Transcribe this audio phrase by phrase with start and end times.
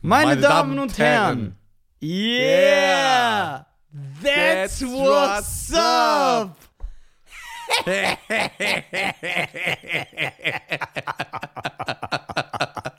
[0.00, 1.56] Meine, Damen und Herren.
[2.00, 3.66] Yeah!
[4.22, 6.56] That's, That's what's up!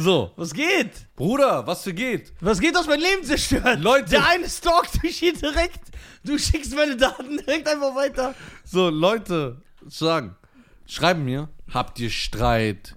[0.00, 1.08] So, Was geht?
[1.16, 2.32] Bruder, was für geht?
[2.40, 3.80] Was geht, was mein Leben zerstört?
[3.80, 4.10] Leute.
[4.10, 5.80] Der eine stalkt mich hier direkt.
[6.22, 8.32] Du schickst meine Daten direkt einfach weiter.
[8.64, 10.36] So, Leute, sagen,
[10.86, 12.94] schreiben mir, habt ihr Streit?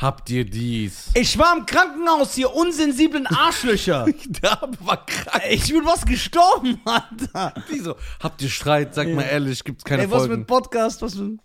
[0.00, 1.10] Habt ihr dies?
[1.12, 4.06] Ich war im Krankenhaus, ihr unsensiblen Arschlöcher.
[4.28, 5.44] Der war krank.
[5.50, 7.52] Ich bin was gestorben, Alter.
[7.68, 7.96] Wieso?
[8.18, 8.94] Habt ihr Streit?
[8.94, 10.38] Sag mal ehrlich, gibt's keine Ey, was Folgen?
[10.38, 11.38] mit Podcast, was mit...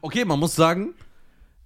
[0.00, 0.94] Okay, man muss sagen,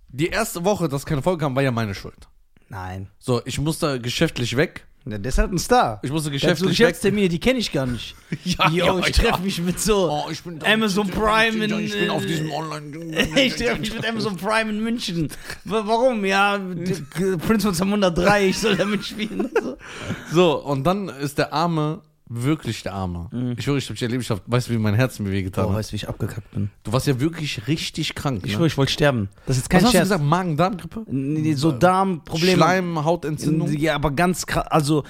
[0.08, 2.28] die erste Woche, dass keine Folge kam, war ja meine Schuld.
[2.70, 3.10] Nein.
[3.18, 4.86] So, ich musste geschäftlich weg.
[5.04, 5.98] Ja, der ist halt ein Star.
[6.02, 6.68] Ich hat so geschäftlich weg.
[6.70, 8.14] Geschäftstermine, die kenne ich gar nicht.
[8.44, 9.24] Ja, Yo, ja, ich ja.
[9.24, 11.78] treffe mich mit so Oh, ich bin Amazon Prime in...
[11.80, 13.28] Ich bin auf äh, diesem Online.
[13.40, 15.28] Ich treffe mich mit Amazon Prime in München.
[15.64, 16.24] Wa- Warum?
[16.24, 16.58] Ja,
[17.46, 19.50] Prince von Zamunda 3, ich soll da mitspielen.
[19.60, 19.76] So.
[20.32, 22.00] So, und dann ist der Arme
[22.34, 23.54] wirklich der Arme.
[23.56, 25.66] Ich schwöre, ich hab dich erlebt, ich hab, weißt du, wie mein Herz mir wehgetan
[25.66, 25.76] Oh, hat?
[25.78, 26.70] weißt du, wie ich abgekackt bin?
[26.84, 28.38] Du warst ja wirklich richtig krank.
[28.44, 28.56] Ich Ne?
[28.56, 29.28] schwöre, ich wollte sterben.
[29.46, 30.24] Das ist jetzt Was kein hast du gesagt?
[30.24, 31.04] Magen-Darm-Grippe?
[31.10, 32.52] Nee, So Darmprobleme.
[32.56, 33.72] Schleim, Hautentzündung?
[33.76, 34.66] Ja, aber ganz krass.
[34.68, 35.04] Also,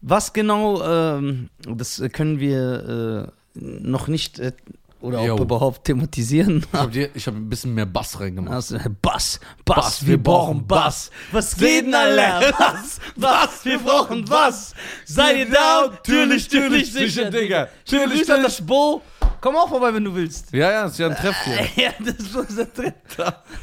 [0.00, 4.52] was genau, ähm, das äh, können wir äh, noch nicht äh,
[5.00, 5.34] oder Jo.
[5.34, 6.64] auch überhaupt thematisieren.
[6.72, 8.54] Ich habe hab ein bisschen mehr Bass reingemacht.
[8.54, 11.10] Also, Bass, Bass, Bass, wir brauchen Bass.
[11.32, 12.54] Was geht denn, Alter?
[12.58, 14.74] Was, was, wir brauchen Bass.
[15.04, 15.88] Seid ihr da?
[15.90, 17.68] Natürlich, natürlich, sicher, Digga.
[17.86, 19.02] Natürlich, an das Bo.
[19.40, 20.52] Komm auch vorbei, wenn du willst.
[20.52, 21.66] Ja, ja, ist ja ein Treff hier.
[21.84, 22.94] Ja, das ist der Tritt.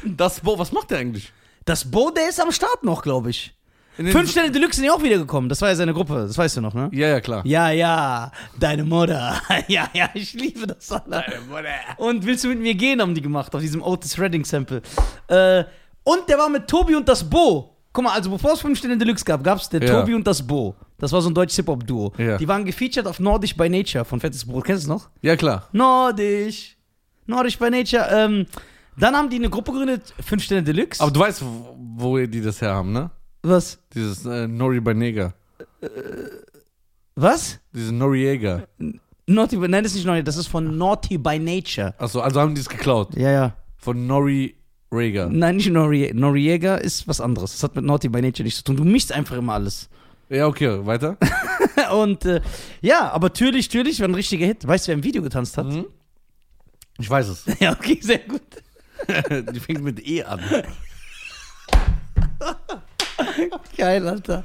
[0.04, 1.32] Das Bo, was macht der eigentlich?
[1.64, 3.54] Das Bo, der ist am Start noch, glaube ich.
[3.96, 5.48] Fünf Sterne Deluxe sind ja auch wiedergekommen.
[5.48, 6.14] Das war ja seine Gruppe.
[6.26, 6.88] Das weißt du noch, ne?
[6.92, 7.42] Ja, ja, klar.
[7.46, 9.40] Ja, ja, deine Mutter.
[9.68, 11.24] Ja, ja, ich liebe das, Alter.
[11.98, 14.82] Und willst du mit mir gehen, haben die gemacht, auf diesem Otis Redding Sample.
[15.28, 15.64] Äh,
[16.02, 17.70] und der war mit Tobi und das Bo.
[17.92, 20.00] Guck mal, also bevor es 5 Sterne Deluxe gab, gab es der Ja.
[20.00, 20.74] Tobi und das Bo.
[20.98, 22.12] Das war so ein deutsches Hip-Hop-Duo.
[22.18, 22.36] Ja.
[22.38, 24.64] Die waren gefeatured auf Nordisch by Nature von Fettes Brot.
[24.64, 25.08] Kennst du es noch?
[25.22, 25.68] Ja, klar.
[25.72, 26.76] Nordisch.
[27.26, 28.08] Nordisch by Nature.
[28.10, 28.46] Ähm,
[28.96, 31.00] dann haben die eine Gruppe gegründet, 5 Sterne Deluxe.
[31.00, 31.42] Aber du weißt,
[31.96, 33.10] wo die das her haben, ne?
[33.44, 33.78] Was?
[33.94, 35.34] Dieses äh, Nori by Neger.
[37.14, 37.60] Was?
[37.72, 38.66] Dieses Noriega.
[39.26, 41.94] Naughty by, nein, das ist nicht Naughty, das ist von Naughty by Nature.
[41.98, 43.14] Achso, also haben die es geklaut.
[43.16, 43.56] Ja, ja.
[43.76, 44.56] Von Nori
[44.94, 45.28] Rega.
[45.30, 47.52] Nein, nicht Norie Noriega ist was anderes.
[47.52, 48.76] Das hat mit Naughty by Nature nichts zu tun.
[48.76, 49.88] Du mischst einfach immer alles.
[50.28, 51.16] Ja, okay, weiter.
[51.92, 52.40] Und äh,
[52.80, 54.66] ja, aber natürlich, natürlich war ein richtiger Hit.
[54.66, 55.66] Weißt du, wer im Video getanzt hat?
[55.66, 55.86] Mhm.
[56.98, 57.44] Ich weiß es.
[57.60, 58.42] Ja, okay, sehr gut.
[59.52, 60.40] die fängt mit E an.
[63.76, 64.44] Geil, Alter.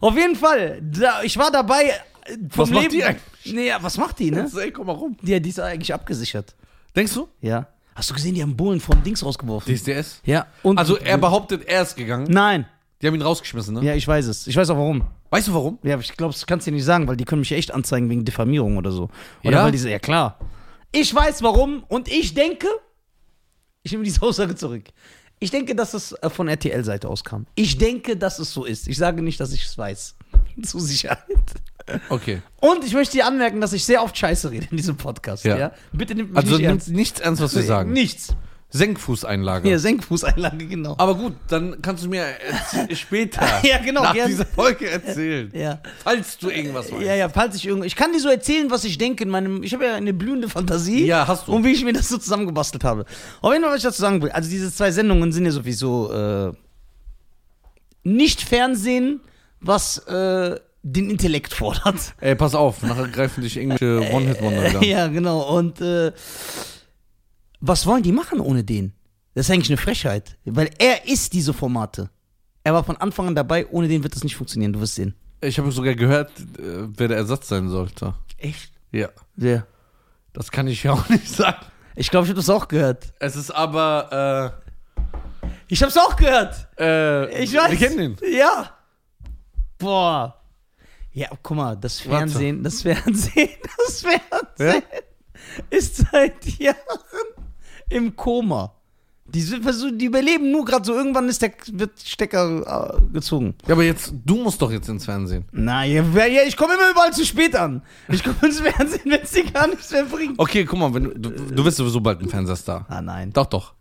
[0.00, 1.84] Auf jeden Fall, da, ich war dabei.
[1.84, 3.54] äh, Vom Was macht Leben, die eigentlich?
[3.54, 4.48] Nee, ja, was macht die, ne?
[4.60, 5.16] Ey, komm mal rum.
[5.22, 6.54] Ja, die ist eigentlich abgesichert.
[6.94, 7.28] Denkst du?
[7.40, 7.66] Ja.
[7.94, 9.74] Hast du gesehen, die haben Bullen vom Dings rausgeworfen?
[9.74, 10.20] DSDS?
[10.24, 10.46] ja.
[10.62, 12.26] Und Also er behauptet, er ist gegangen.
[12.30, 12.66] Nein.
[13.00, 13.82] Die haben ihn rausgeschmissen, ne?
[13.84, 14.46] Ja, ich weiß es.
[14.46, 15.06] Ich weiß auch warum.
[15.30, 15.78] Weißt du warum?
[15.82, 17.72] Ja, aber ich glaube, das kannst du dir nicht sagen, weil die können mich echt
[17.72, 19.08] anzeigen wegen Diffamierung oder so.
[19.44, 19.64] Oder Ja?
[19.64, 20.38] weil diese, ja klar.
[20.92, 22.68] Ich weiß warum und ich denke,
[23.82, 24.84] ich nehme diese Aussage zurück.
[25.38, 27.46] Ich denke, dass es äh, von RTL-Seite aus kam.
[27.54, 28.88] Ich denke, dass es so ist.
[28.88, 30.14] Ich sage nicht, dass ich es weiß.
[30.62, 31.20] Zur Sicherheit.
[32.08, 32.42] Okay.
[32.60, 35.44] Und ich möchte dir anmerken, dass ich sehr oft Scheiße rede in diesem Podcast.
[35.44, 35.56] Ja.
[35.58, 35.72] Ja.
[35.92, 36.88] Bitte nimm mich Also nicht nimmt ernst.
[36.88, 37.92] nichts ernst, was wir sagen.
[37.92, 38.34] Nichts.
[38.70, 39.70] Senkfußeinlage.
[39.70, 40.96] Ja, Senkfußeinlage, genau.
[40.98, 44.28] Aber gut, dann kannst du mir erz- später Ja, genau, nach gern.
[44.28, 45.50] dieser Folge erzählen.
[45.54, 45.80] Ja.
[46.02, 47.02] Falls du irgendwas weißt.
[47.02, 47.84] Ja, ja, falls ich irgendwo.
[47.86, 49.62] Ich kann dir so erzählen, was ich denke in meinem.
[49.62, 51.06] Ich habe ja eine blühende Fantasie.
[51.06, 51.52] Ja, hast du.
[51.52, 53.04] Und wie ich mir das so zusammengebastelt habe.
[53.40, 54.30] Auf jeden Fall, was ich dazu sagen will.
[54.30, 56.52] Also, diese zwei Sendungen sind ja sowieso äh,
[58.02, 59.20] nicht Fernsehen,
[59.60, 62.14] was äh, den Intellekt fordert.
[62.20, 65.56] Ey, pass auf, nachher greifen dich irgendwelche One-Hit-Wonder ja, genau.
[65.56, 66.12] Und äh,
[67.60, 68.92] was wollen die machen ohne den?
[69.34, 70.36] Das ist eigentlich eine Frechheit.
[70.44, 72.10] Weil er ist diese Formate.
[72.64, 75.14] Er war von Anfang an dabei, ohne den wird das nicht funktionieren, du wirst sehen.
[75.40, 78.14] Ich habe sogar gehört, äh, wer der Ersatz sein sollte.
[78.38, 78.72] Echt?
[78.92, 79.08] Ja.
[79.36, 79.66] Wer?
[80.32, 81.64] Das kann ich ja auch nicht sagen.
[81.94, 83.12] Ich glaube, ich habe das auch gehört.
[83.20, 84.52] Es ist aber,
[85.68, 86.66] Ich hab's auch gehört.
[86.78, 87.70] äh, äh, Ich weiß.
[87.78, 88.16] Wir kennen ihn.
[88.36, 88.70] Ja.
[89.78, 90.40] Boah.
[91.12, 92.10] Ja, guck mal, das Warte.
[92.18, 93.48] Fernsehen, das Fernsehen,
[93.86, 94.82] das Fernsehen
[95.70, 96.76] ist seit Jahren
[97.88, 98.72] im Koma.
[99.28, 99.64] Die, sind
[100.00, 103.56] die überleben nur gerade so, irgendwann ist der wird Stecker äh, gezogen.
[103.66, 105.44] Ja, aber jetzt, du musst doch jetzt ins Fernsehen.
[105.50, 107.82] Na, ja, ja, ich komme immer überall zu spät an.
[108.08, 110.38] Ich komme ins Fernsehen, wenn es dir gar nichts mehr bringt.
[110.38, 112.86] Okay, guck mal, wenn du, du, bist sowieso bald ein Fernsehstar.
[112.88, 113.32] Ah, nein.
[113.32, 113.74] Doch, doch.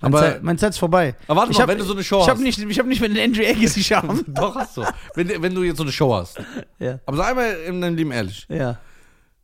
[0.00, 1.14] Meine, aber- Zeit, meine Zeit ist vorbei.
[1.28, 2.30] Aber warte ich mal, hab, wenn du so eine Show ich hast.
[2.30, 4.24] Hab nicht, ich habe nicht mit den Andrew Agassi schaffen.
[4.34, 4.82] Doch, hast du.
[5.14, 6.36] Wenn, wenn du jetzt so eine Show hast.
[6.80, 6.98] ja.
[7.06, 8.44] Aber sei einmal in deinem Leben ehrlich.
[8.48, 8.78] Ja.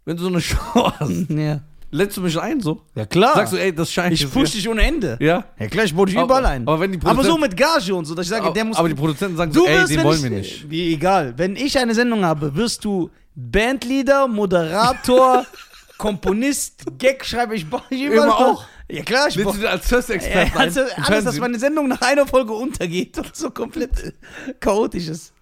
[0.04, 1.60] Wenn du so eine Show hast, Ja.
[1.90, 2.82] Lädst du mich ein so?
[2.94, 3.34] Ja, klar.
[3.34, 5.16] Sagst du, ey, das scheint ich push dich ohne Ende.
[5.20, 5.44] Ja.
[5.58, 6.62] Ja, klar, ich dich Aber- überall ein.
[6.68, 8.76] aber wenn die aber so mit Gage und so, dass ich sage, der muss.
[8.76, 10.70] aber die Produzenten sagen so, ey, den wollen ich, wir nicht.
[10.70, 11.34] Wie egal.
[11.36, 15.44] Wenn ich eine Sendung habe, wirst du Bandleader, Moderator,
[15.98, 18.24] Komponist, Gagschreiber, ich baue dich überall.
[18.28, 18.64] Immer auch?
[18.90, 20.64] Ja, klar, ich Willst du als Ja, First-Experten ein?
[20.64, 24.14] also alles, dass meine Sendung nach einer Folge untergeht und so komplett
[24.58, 25.32] chaotisch ist.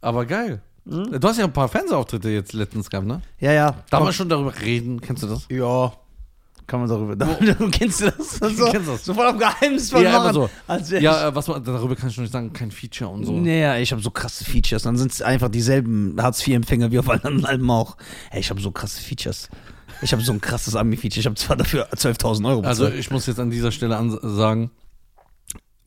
[0.00, 0.62] Aber geil.
[0.88, 1.20] Hm?
[1.20, 3.22] Du hast ja ein paar Fernsehauftritte jetzt letztens gehabt, ne?
[3.38, 3.74] Ja, ja.
[3.90, 5.00] Darf man schon darüber reden?
[5.00, 5.46] Kennst du das?
[5.48, 5.92] Ja.
[6.66, 7.16] Kann man darüber.
[7.56, 8.36] Du kennst du das?
[8.56, 9.04] So, kennst das.
[9.04, 10.32] Sofort auf Geheimnisvoll Ja, machen.
[10.34, 10.96] so.
[10.96, 13.32] Ja, äh, was man, darüber kann ich noch nicht sagen, kein Feature und so.
[13.32, 14.82] Naja, ich habe so krasse Features.
[14.84, 17.96] Dann sind es einfach dieselben Hartz-IV-Empfänger wie auf allen anderen Alben auch.
[18.30, 19.48] Ey, ich habe so krasse Features.
[20.02, 21.20] Ich habe so ein krasses Ami-Feature.
[21.20, 23.00] Ich habe zwar dafür 12.000 Euro Also bezahlt.
[23.00, 24.70] ich muss jetzt an dieser Stelle sagen,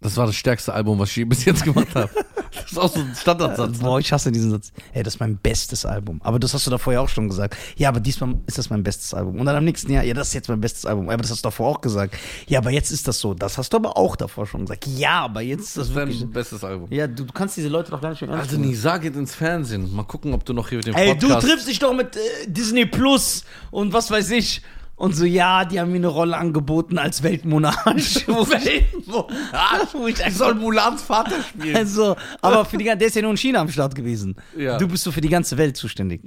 [0.01, 2.09] das war das stärkste Album, was ich bis jetzt gemacht habe.
[2.63, 3.77] Das ist auch so ein Standardsatz.
[3.77, 3.83] Ne?
[3.83, 4.71] Boah, ich hasse diesen Satz.
[4.93, 6.19] Ey, das ist mein bestes Album.
[6.23, 7.55] Aber das hast du davor ja auch schon gesagt.
[7.75, 9.39] Ja, aber diesmal ist das mein bestes Album.
[9.39, 11.09] Und dann am nächsten Jahr, ja, das ist jetzt mein bestes Album.
[11.09, 12.15] Aber das hast du davor auch gesagt.
[12.47, 13.33] Ja, aber jetzt ist das so.
[13.33, 14.87] Das hast du aber auch davor schon gesagt.
[14.87, 16.19] Ja, aber jetzt ist Das das wirklich.
[16.19, 16.87] dein bestes Album.
[16.91, 18.69] Ja, du, du kannst diese Leute doch gar nicht mehr Also nehmen.
[18.69, 19.93] Nisa geht ins Fernsehen.
[19.93, 21.47] Mal gucken, ob du noch hier mit dem Ey, du Podcast...
[21.47, 24.61] triffst dich doch mit äh, Disney Plus und was weiß ich.
[24.97, 27.75] Und so, ja, die haben mir eine Rolle angeboten als Weltmonarch.
[28.27, 29.93] Weltmonarch?
[29.93, 31.75] Wo ich soll Mulans Vater spielen.
[31.75, 34.35] also, aber für die, der ist ja nur in China am Start gewesen.
[34.57, 34.77] Ja.
[34.77, 36.21] Du bist so für die ganze Welt zuständig.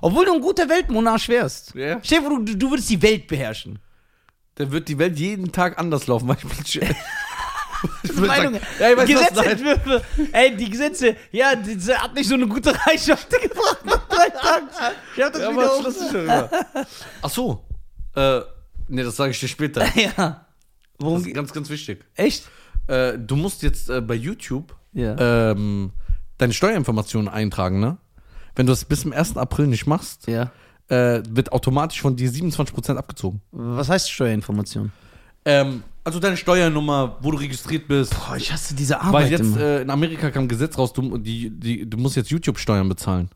[0.00, 1.74] Obwohl du ein guter Weltmonarch wärst.
[1.74, 1.98] Ja.
[2.02, 3.80] Stell dir vor, du, du würdest die Welt beherrschen.
[4.54, 6.94] Dann wird die Welt jeden Tag anders laufen, weil ich bin...
[8.26, 8.60] Meinung, was?
[8.78, 9.06] Nein.
[9.06, 10.02] Gesetzentwürfe.
[10.32, 14.28] Ey, die Gesetze, ja, die, die hat nicht so eine gute Reichschaft gebracht nach drei
[14.28, 14.66] Tagen.
[15.16, 16.50] Ich hab das Ja, wieder aber darüber.
[17.22, 17.64] Ach so.
[18.14, 18.40] Äh,
[18.88, 19.84] nee, das sage ich dir später.
[19.96, 20.46] Ja.
[20.98, 21.34] Das Worum ist geht?
[21.34, 22.04] ganz, ganz wichtig.
[22.14, 22.44] Echt?
[22.86, 25.50] Äh, du musst jetzt äh, bei YouTube Ja.
[25.52, 25.92] ähm,
[26.38, 27.96] deine Steuerinformationen eintragen, ne?
[28.54, 29.36] Wenn du das bis zum 1.
[29.38, 30.50] April nicht machst, Ja.
[30.88, 33.40] äh, wird automatisch von dir 27% abgezogen.
[33.52, 34.92] Was heißt Steuerinformation?
[35.46, 38.14] Ähm, also deine Steuernummer, wo du registriert bist.
[38.14, 41.16] Boah, ich hasse diese Arbeit Weil jetzt äh, in Amerika kam ein Gesetz raus, du,
[41.16, 43.30] die, die, du musst jetzt YouTube-Steuern bezahlen.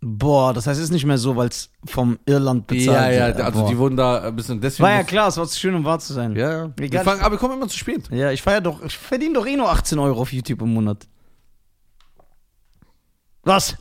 [0.00, 3.26] Boah, das heißt, es ist nicht mehr so, weil es vom Irland bezahlt ja, ja,
[3.28, 3.40] wird.
[3.40, 3.68] also Boah.
[3.70, 4.84] die wurden da ein bisschen deswegen.
[4.84, 6.36] War ja muss- klar, es war zu schön, um wahr zu sein.
[6.36, 6.72] Ja, ja.
[6.76, 7.04] Wir Egal.
[7.04, 8.08] fangen, aber wir kommen immer zu spät.
[8.10, 11.06] Ja, ich feier doch, ich verdiene doch eh nur 18 Euro auf YouTube im Monat.
[13.42, 13.76] Was?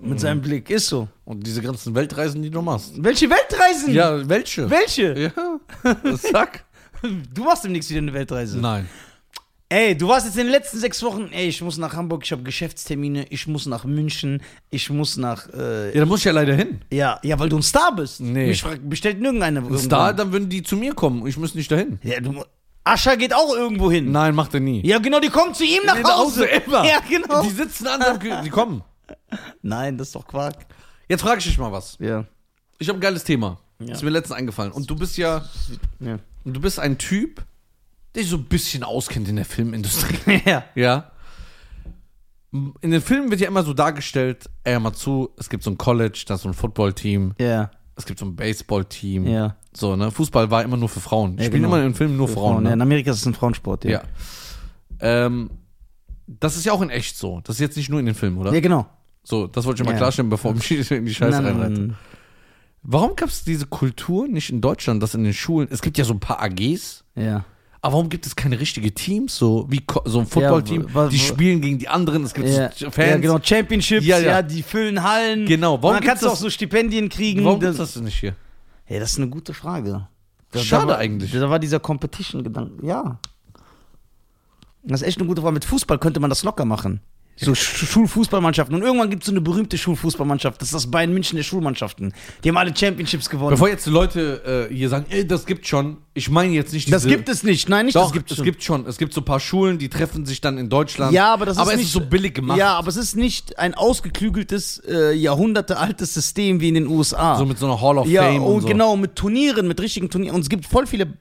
[0.00, 1.08] Mit seinem Blick, ist so.
[1.24, 2.92] Und diese ganzen Weltreisen, die du machst.
[3.02, 3.92] Welche Weltreisen?
[3.92, 4.68] Ja, welche?
[4.70, 5.32] Welche?
[5.34, 6.64] Ja, sag.
[7.34, 8.58] Du machst demnächst wieder eine Weltreise.
[8.58, 8.86] Nein.
[9.72, 12.32] Ey, du warst jetzt in den letzten sechs Wochen, ey, ich muss nach Hamburg, ich
[12.32, 16.32] habe Geschäftstermine, ich muss nach München, ich muss nach, äh, Ja, da muss ich ja
[16.32, 16.80] leider hin.
[16.90, 18.20] ja, ja, weil du ein Star bist.
[18.20, 18.48] Nee.
[18.48, 19.60] Mich fragt, bestellt nirgendeiner.
[19.64, 21.24] Ein Star, dann würden die zu mir kommen.
[21.28, 22.00] Ich muss nicht dahin.
[22.02, 22.44] Ja, du,
[22.82, 24.10] Ascha geht auch irgendwo hin.
[24.10, 24.84] Nein, macht er nie.
[24.84, 26.46] Ja, genau, die kommen zu ihm nach Hause.
[26.46, 26.84] immer.
[26.84, 27.40] Ja, genau.
[27.44, 28.82] Die sitzen an seinem Kü- Die kommen.
[29.62, 30.56] Nein, das ist doch Quark.
[31.08, 31.96] Jetzt frage ich dich mal was.
[32.00, 32.24] Ja.
[32.80, 33.60] Ich habe ein geiles Thema.
[33.78, 33.92] Ja.
[33.94, 34.72] Ist mir letztens eingefallen.
[34.72, 35.44] Und du bist ja,
[36.00, 36.18] Ja.
[36.44, 37.42] du bist ein Typ,
[38.14, 40.42] der sich so ein bisschen auskennt in der Filmindustrie.
[40.44, 40.64] ja.
[40.74, 41.10] Ja.
[42.52, 45.78] In den Filmen wird ja immer so dargestellt, ey, mal zu, es gibt so ein
[45.78, 47.70] College, da ist so ein Footballteam, Ja.
[47.94, 49.24] es gibt so ein Baseballteam.
[49.28, 49.56] Ja.
[49.72, 50.10] So, ne?
[50.10, 51.38] Fußball war immer nur für Frauen.
[51.38, 51.76] Ja, spielen genau.
[51.76, 52.64] immer in Filmen nur Frauen.
[52.66, 52.82] Ja, in Ne?
[52.82, 53.90] Amerika ist es ein Frauensport, ja.
[53.90, 54.02] Ja.
[55.00, 55.50] Ähm,
[56.26, 57.40] das ist ja auch in echt so.
[57.44, 58.52] Das ist jetzt nicht nur in den Filmen, oder?
[58.52, 58.86] Ja, genau.
[59.22, 59.98] So, das wollte ich mal Ja.
[59.98, 61.94] klarstellen, bevor ich mich in die Scheiße reinreite.
[62.82, 66.04] Warum gab es diese Kultur nicht in Deutschland, dass in den Schulen, es gibt ja
[66.04, 67.44] so ein paar AGs, Ja.
[67.82, 71.18] Aber warum gibt es keine richtige Teams, so wie Ko- so ein Footballteam, wa- die
[71.18, 72.70] spielen gegen die anderen, es gibt Ja.
[72.72, 73.08] so Fans.
[73.10, 74.42] ja, genau, Championships, Ja, ja, ja.
[74.42, 75.46] die füllen Hallen.
[75.46, 77.44] Genau, warum Warum dann kannst du auch so Stipendien kriegen.
[77.44, 78.34] Warum das denn nicht hier?
[78.88, 80.08] Ja, das ist eine gute Frage.
[80.52, 81.30] Da, Schade da war, eigentlich.
[81.32, 82.84] Da war dieser Competition-Gedanke.
[82.84, 83.18] Ja.
[84.82, 85.54] Das ist echt eine gute Frage.
[85.54, 87.00] Mit Fußball könnte man das locker machen.
[87.40, 88.74] So Sch Schulfußballmannschaften.
[88.76, 90.60] Und irgendwann gibt es so eine berühmte Schulfußballmannschaft.
[90.60, 92.12] Das ist das Bayern München der Schulmannschaften.
[92.44, 93.50] Die haben alle Championships gewonnen.
[93.50, 96.86] Bevor jetzt die Leute äh, hier sagen, ey, das gibt schon, ich meine jetzt nicht
[96.86, 96.96] diese...
[96.96, 97.68] das gibt es nicht.
[97.68, 98.44] Nein, nicht Doch, das gibt es schon.
[98.44, 98.86] gibt schon.
[98.86, 101.12] Es gibt so ein paar Schulen, die treffen sich dann in Deutschland.
[101.12, 102.58] Ja, aber das aber ist es nicht ist so billig gemacht.
[102.58, 107.36] Ja, aber es ist nicht ein ausgeklügeltes, äh, jahrhundertealtes System wie in den USA.
[107.36, 108.68] So mit so einer Hall of ja, Fame und, und so.
[108.68, 110.34] genau, mit Turnieren, mit richtigen Turnieren.
[110.36, 111.14] Und es gibt voll viele.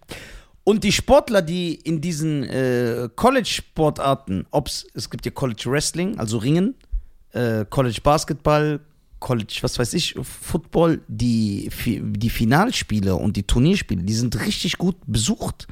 [0.63, 6.37] Und die Sportler, die in diesen äh, College-Sportarten, ob's, es gibt ja College Wrestling, also
[6.37, 6.75] Ringen,
[7.31, 8.79] äh, College Basketball,
[9.19, 14.95] College, was weiß ich, Football, die, die Finalspiele und die Turnierspiele, die sind richtig gut
[15.07, 15.67] besucht.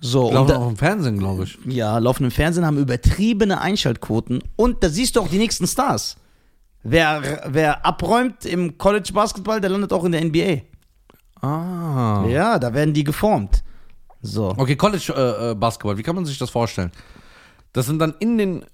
[0.00, 1.58] So, Laufen da, auch im Fernsehen, glaube ich.
[1.66, 6.16] ja, laufen im Fernsehen, haben übertriebene Einschaltquoten und da siehst du auch die nächsten Stars.
[6.84, 10.62] Wer, wer abräumt im College Basketball, der landet auch in der NBA.
[11.44, 12.24] Ah.
[12.28, 13.64] Ja, da werden die geformt.
[14.22, 14.54] So.
[14.56, 16.90] Okay, College äh, äh, Basketball, wie kann man sich das vorstellen?
[17.72, 18.66] Das sind dann in den äh,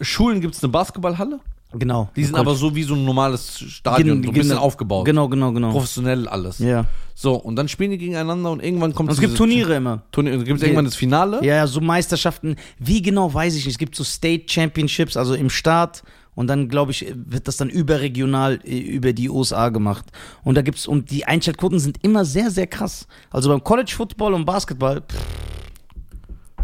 [0.00, 1.40] Schulen gibt es eine Basketballhalle
[1.78, 2.08] Genau.
[2.14, 5.04] Die sind aber so wie so ein normales Stadion, so ein bisschen aufgebaut.
[5.04, 5.70] Genau, genau, genau.
[5.70, 6.58] Professionell alles.
[6.58, 6.86] Ja.
[7.14, 10.02] So, und dann spielen die gegeneinander und irgendwann kommt Und es gibt Turniere immer.
[10.12, 11.44] Turnier, gibt es irgendwann das Finale.
[11.44, 12.56] Ja, ja, so Meisterschaften.
[12.78, 13.74] Wie genau weiß ich nicht.
[13.74, 16.02] Es gibt so State Championships, also im Staat.
[16.34, 20.06] Und dann, glaube ich, wird das dann überregional äh, über die USA gemacht.
[20.42, 23.06] Und da gibt's, und die Einschaltquoten sind immer sehr, sehr krass.
[23.30, 25.16] Also beim College Football und Basketball, pff,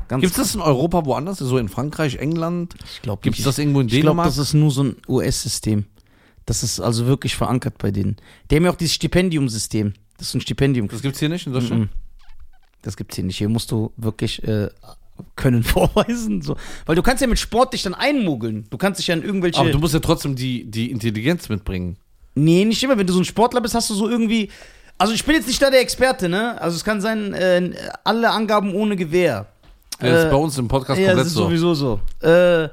[0.08, 1.38] ganz Gibt es das in Europa woanders?
[1.38, 2.74] So in Frankreich, England?
[2.92, 4.26] Ich glaube Gibt es das irgendwo in Ich glaube, Dänemark?
[4.26, 5.84] das ist nur so ein US-System.
[6.46, 8.16] Das ist also wirklich verankert bei denen.
[8.50, 9.92] Die haben ja auch dieses Stipendiumsystem.
[10.18, 10.88] Das ist ein Stipendium.
[10.88, 11.82] Das gibt es hier nicht in Deutschland?
[11.82, 11.88] Mhm.
[12.82, 13.38] Das gibt's hier nicht.
[13.38, 14.68] Hier musst du wirklich äh,
[15.36, 16.42] können vorweisen.
[16.42, 16.56] So.
[16.86, 18.66] Weil du kannst ja mit Sport dich dann einmogeln.
[18.70, 19.60] Du kannst dich ja in irgendwelche.
[19.60, 21.96] Aber du musst ja trotzdem die, die Intelligenz mitbringen.
[22.34, 22.96] nee, nicht immer.
[22.98, 24.50] Wenn du so ein Sportler bist, hast du so irgendwie.
[24.98, 26.60] Also ich bin jetzt nicht da der Experte, ne?
[26.60, 27.72] Also es kann sein, äh,
[28.04, 29.46] alle Angaben ohne Gewehr.
[29.98, 31.44] Das ist Äh, bei uns im Podcast Ja, komplett das ist so.
[31.44, 32.00] sowieso so.
[32.20, 32.68] Äh,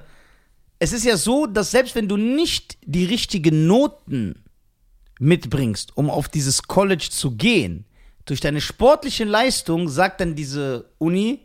[0.80, 4.44] es ist ja so, dass selbst wenn du nicht die richtigen Noten
[5.20, 7.86] mitbringst, um auf dieses College zu gehen,
[8.26, 11.40] durch deine sportliche Leistung sagt dann diese Uni,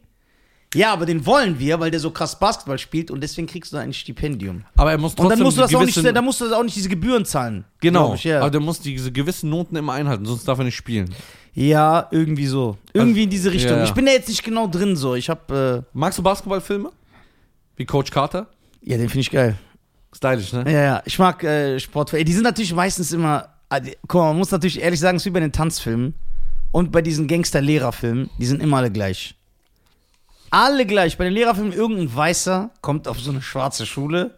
[0.75, 3.77] ja, aber den wollen wir, weil der so krass Basketball spielt und deswegen kriegst du
[3.77, 4.65] ein Stipendium.
[4.77, 6.53] Aber er muss Und trotzdem dann musst du das auch nicht, dann musst du das
[6.55, 7.65] auch nicht diese Gebühren zahlen.
[7.81, 8.41] Genau, Ich, ja.
[8.41, 11.15] aber der muss diese gewissen Noten immer einhalten, sonst darf er nicht spielen.
[11.55, 12.79] ja, irgendwie so.
[12.93, 13.79] Irgendwie in diese Richtung.
[13.79, 13.85] ja.
[13.85, 15.15] Ich bin da jetzt nicht genau drin so.
[15.15, 16.91] Ich hab, äh, Magst du Basketballfilme?
[17.77, 18.47] Wie Coach Carter?
[18.83, 19.57] ja, den finde ich geil.
[20.15, 20.65] Stylisch, ne?
[20.67, 22.25] Ja, ja, ich mag äh, Sportfilme.
[22.25, 23.49] Die sind natürlich meistens immer.
[23.71, 26.15] ah, Guck mal, man muss natürlich ehrlich sagen, es ist wie bei den Tanzfilmen
[26.71, 29.35] und bei diesen Gangster-Lehrerfilmen, die sind immer alle gleich.
[30.53, 31.17] Alle gleich.
[31.17, 34.35] Bei den Lehrerfilmen, irgendein Weißer kommt auf so eine schwarze Schule.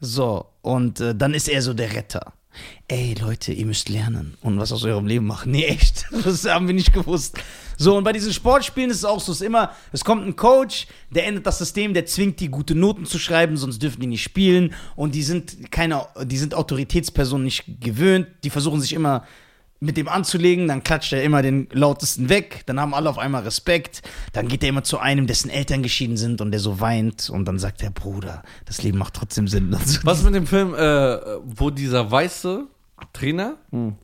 [0.00, 2.32] So, und äh, dann ist er so der Retter.
[2.86, 5.50] Ey, Leute, ihr müsst lernen und was aus eurem Leben machen.
[5.58, 6.06] Nee, echt.
[6.24, 7.38] Das haben wir nicht gewusst.
[7.76, 10.36] So, und bei diesen Sportspielen ist es auch so, es ist immer, es kommt ein
[10.36, 14.06] Coach, der ändert das System, der zwingt die, gute Noten zu schreiben, sonst dürfen die
[14.06, 14.74] nicht spielen.
[14.94, 18.28] Und die sind keine, die sind Autoritätspersonen nicht gewöhnt.
[18.44, 19.24] Die versuchen sich immer
[19.80, 23.42] mit dem anzulegen, dann klatscht er immer den lautesten weg, dann haben alle auf einmal
[23.42, 27.30] Respekt, dann geht er immer zu einem, dessen Eltern geschieden sind und der so weint
[27.30, 29.72] und dann sagt der Bruder, das Leben macht trotzdem Sinn.
[29.72, 30.00] Und so.
[30.04, 32.66] Was mit dem Film, äh, wo dieser weiße
[33.12, 33.94] Trainer Hm.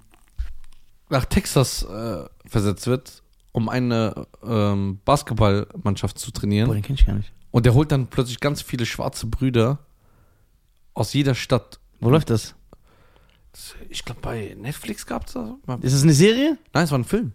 [1.09, 6.69] nach Texas äh, versetzt wird, um eine ähm, Basketballmannschaft zu trainieren?
[6.69, 7.33] Boah, den kenn ich gar nicht.
[7.51, 9.79] Und der holt dann plötzlich ganz viele schwarze Brüder
[10.93, 11.81] aus jeder Stadt.
[12.01, 12.55] Wo läuft das?
[13.89, 15.49] Ich glaube, bei Netflix gab es das.
[15.67, 16.59] Nein, Ist das eine Serie?
[16.73, 17.33] es war ein Film.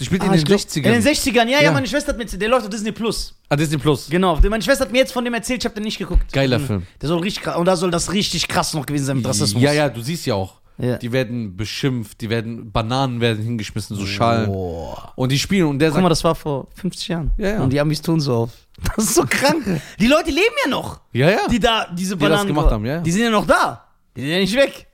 [0.00, 0.86] Die spielt Ah, in den glaub- 60ern.
[0.86, 1.72] In den 60ern, ja, ja, Ja.
[1.72, 3.34] meine Schwester hat mir, der läuft auf Disney Plus.
[3.48, 4.08] ah, Disney Plus.
[4.08, 6.32] Genau, meine Schwester hat mir jetzt von dem erzählt, ich habe den nicht geguckt.
[6.32, 6.66] Geiler Mhm.
[6.66, 6.86] Film.
[7.00, 9.62] Der soll richtig krass, und da soll das richtig krass noch gewesen sein mit Rassismus.
[9.62, 10.60] Ja, ja, du siehst ja auch.
[10.78, 10.96] Ja.
[10.96, 14.46] Die werden beschimpft, die werden, Bananen werden hingeschmissen, so Schalen.
[14.50, 15.12] Boah.
[15.14, 17.30] Und die spielen und der Guck mal, sagt, das war vor 50 Jahren.
[17.36, 17.60] Ja, ja.
[17.62, 18.50] Und die Amis tun so auf.
[18.96, 19.62] Das ist so krank.
[20.00, 21.02] Die Leute leben ja noch.
[21.12, 21.46] ja, ja.
[21.48, 22.48] Die da, diese das Bananen.
[22.48, 23.00] gemacht haben, ja.
[23.00, 23.84] Die sind ja noch da.
[24.16, 24.86] Die sind ja nicht weg.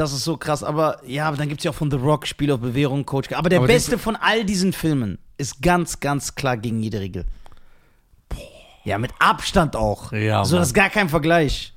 [0.00, 0.64] Das ist so krass.
[0.64, 3.30] Aber ja, aber dann gibt es ja auch von The Rock Spiel auf Bewährung, Coach.
[3.32, 7.26] Aber der Aber beste von all diesen Filmen ist ganz, ganz klar gegen jede Regel.
[8.82, 10.12] Ja, mit Abstand auch.
[10.12, 10.62] Ja, so, Mann.
[10.62, 11.74] das ist gar kein Vergleich.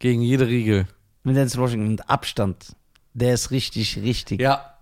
[0.00, 0.88] Gegen jede Regel.
[1.22, 2.74] Mit Denzel Washington mit Abstand.
[3.14, 4.40] Der ist richtig, richtig.
[4.40, 4.74] Ja.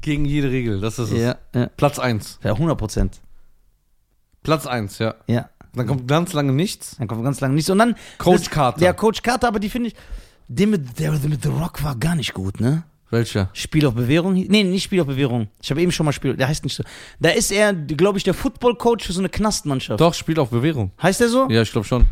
[0.00, 1.18] Gegen jede Regel, das ist es.
[1.18, 1.70] ja, ja.
[1.76, 2.38] Platz 1.
[2.44, 3.20] Ja, 100 Prozent.
[4.44, 5.16] Platz 1, ja.
[5.26, 5.48] Ja.
[5.74, 6.94] Dann kommt ganz lange nichts.
[6.98, 7.68] Dann kommt ganz lange nichts.
[7.68, 7.96] Und dann.
[8.18, 8.80] Coach Carter.
[8.80, 9.96] Ja, Coach Carter, aber die finde ich.
[10.54, 12.84] Der mit, der mit The Rock war gar nicht gut, ne?
[13.10, 13.50] Welcher?
[13.52, 14.34] Spiel auf Bewährung?
[14.34, 15.48] Nee, nicht Spiel auf Bewährung.
[15.62, 16.34] Ich habe eben schon mal Spiel.
[16.34, 16.82] Der heißt nicht so.
[17.20, 20.00] Da ist er, glaube ich, der Football-Coach für so eine Knastmannschaft.
[20.00, 20.92] Doch, Spiel auf Bewährung.
[21.02, 21.48] Heißt der so?
[21.48, 22.06] Ja, ich glaube schon.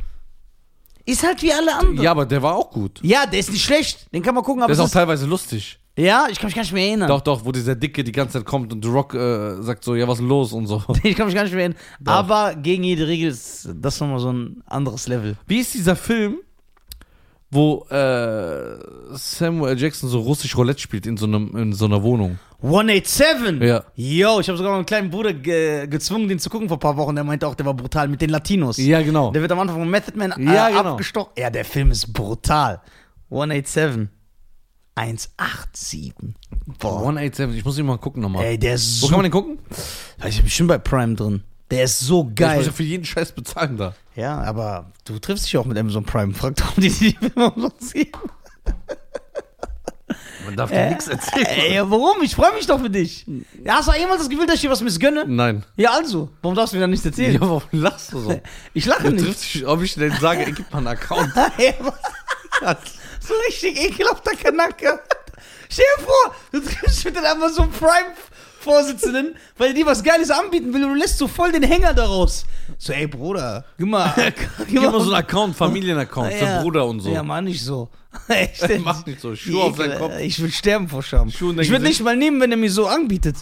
[1.06, 2.02] Ist halt wie alle anderen.
[2.02, 3.00] Ja, aber der war auch gut.
[3.02, 4.06] Ja, der ist nicht schlecht.
[4.12, 5.78] Den kann man gucken, aber Der ist auch teilweise lustig.
[5.98, 7.08] Ja, ich kann mich gar nicht mehr erinnern.
[7.08, 9.94] Doch, doch, wo dieser Dicke die ganze Zeit kommt und The Rock äh, sagt so,
[9.94, 10.82] ja, was ist los und so.
[11.02, 11.78] Ich kann mich gar nicht mehr erinnern.
[12.04, 15.36] Aber gegen jede Regel ist das nochmal so ein anderes Level.
[15.46, 16.38] Wie ist dieser Film,
[17.50, 18.78] wo äh,
[19.16, 22.38] Samuel Jackson so russisch Roulette spielt in so, einem, in so einer Wohnung?
[22.62, 23.60] 187?
[23.62, 23.84] Ja.
[23.96, 26.96] Yo, ich habe sogar meinen kleinen Bruder ge gezwungen, den zu gucken vor ein paar
[26.96, 27.14] Wochen.
[27.14, 28.76] Der meinte auch, der war brutal mit den Latinos.
[28.76, 29.30] Ja, genau.
[29.32, 30.92] Der wird am Anfang von Method Man äh, Ja, genau.
[30.92, 31.32] abgestochen.
[31.38, 32.82] Ja, der Film ist brutal.
[33.30, 34.08] 187.
[34.94, 36.12] 187.
[36.78, 37.00] Boah.
[37.00, 38.44] 187, ich muss ihn mal gucken nochmal.
[38.44, 39.10] Ey, der ist Wo so.
[39.10, 39.58] kann man den gucken?
[40.26, 41.42] ich bin bestimmt bei Prime drin.
[41.70, 42.56] Der ist so Ja, ich geil.
[42.58, 43.94] muss ja für jeden Scheiß bezahlen da.
[44.20, 46.34] Ja, aber du triffst dich auch mit Amazon Prime.
[46.34, 48.12] Frag doch, ob die die Filme umsonst geben.
[50.44, 51.46] Man darf dir nichts erzählen.
[51.46, 52.20] Ey, ja, warum?
[52.22, 53.24] Ich freue mich doch für dich.
[53.64, 55.24] Ja, hast du jemals das Gefühl, dass ich dir was missgönne?
[55.26, 55.64] Nein.
[55.76, 56.28] Ja, also.
[56.42, 57.32] Warum darfst du mir dann nichts erzählen?
[57.32, 58.40] Ja, warum lachst du so?
[58.74, 59.24] Ich lache Du nicht.
[59.24, 61.32] triffst dich, ob ich denn sage, ey, gib mal einen Account.
[63.20, 65.00] So richtig ekelhafter Kanacke.
[65.70, 67.70] Stell dir vor, du triffst dich mit den Amazon
[68.60, 72.44] Prime-Vorsitzenden, weil die was Geiles anbieten will und du lässt so voll den Hänger daraus.
[72.78, 74.12] So, ey, Bruder, gib mal.
[74.68, 76.38] Gib mal so einen Account, Familienaccount Ja.
[76.58, 77.12] für Bruder und so.
[77.12, 77.88] Ja, mach nicht so.
[78.28, 78.80] Echt?
[78.80, 79.34] Mach nicht so.
[79.34, 80.18] Schuhe auf seinen Ekel, Kopf.
[80.20, 81.28] Ich will sterben vor Scham.
[81.28, 83.36] Ich würde nicht mal nehmen, wenn er mir so anbietet.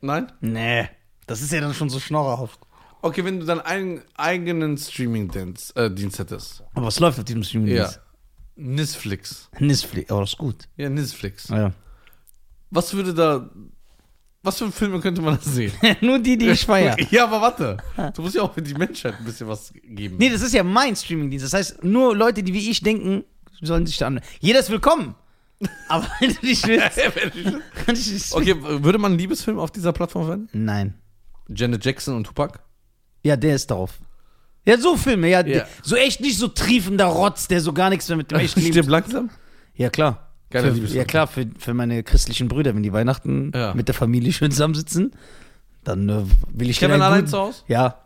[0.00, 0.30] Nein?
[0.40, 0.88] Nee.
[1.26, 2.58] Das ist ja dann schon so schnorrerhaft.
[3.00, 6.62] Okay, wenn du deinen eigen, eigenen Streaming-Dienst äh, hättest.
[6.74, 7.74] Aber was läuft auf diesem Streaming?
[7.74, 7.90] Ja.
[8.56, 9.50] Netflix.
[9.58, 10.06] Nisfli.
[10.10, 10.68] Oh, das ist gut.
[10.76, 11.48] Ja, Netflix.
[11.48, 11.72] Ja.
[12.70, 13.50] Was würde da.
[14.44, 15.72] Was für Filme könnte man da sehen?
[16.02, 16.96] Nur die, die ich feiere.
[17.10, 17.78] Ja, aber warte.
[18.14, 20.16] Du musst ja auch für die Menschheit ein bisschen was geben.
[20.18, 21.46] Nee, das ist ja mein Streamingdienst.
[21.46, 23.24] Das heißt, nur Leute, die wie ich denken,
[23.62, 24.20] sollen sich da an.
[24.40, 25.14] Jeder ist willkommen.
[25.88, 27.00] Aber wenn du nicht willst,
[27.86, 28.34] kann ich nicht.
[28.34, 30.64] Okay, würde man einen Liebesfilm auf dieser Plattform verwenden?
[30.64, 30.94] Nein.
[31.48, 32.60] Janet Jackson und Tupac?
[33.22, 33.98] Ja, der ist drauf.
[34.66, 35.46] Ja, so Filme, ja.
[35.46, 35.66] Ja.
[35.82, 38.88] So echt nicht so triefender Rotz, der so gar nichts mehr mit dem echten Leben.
[38.88, 39.30] Langsam?
[39.74, 40.33] Ja, klar.
[40.50, 40.98] Geiler für, Liebesfilm.
[40.98, 43.74] Ja, klar, für, für meine christlichen Brüder, wenn die Weihnachten Ja.
[43.74, 45.12] mit der Familie schön zusammensitzen,
[45.82, 46.22] dann äh,
[46.52, 47.62] will ich Kevin denen einen allein guten- zu Hause?
[47.68, 47.98] Ja.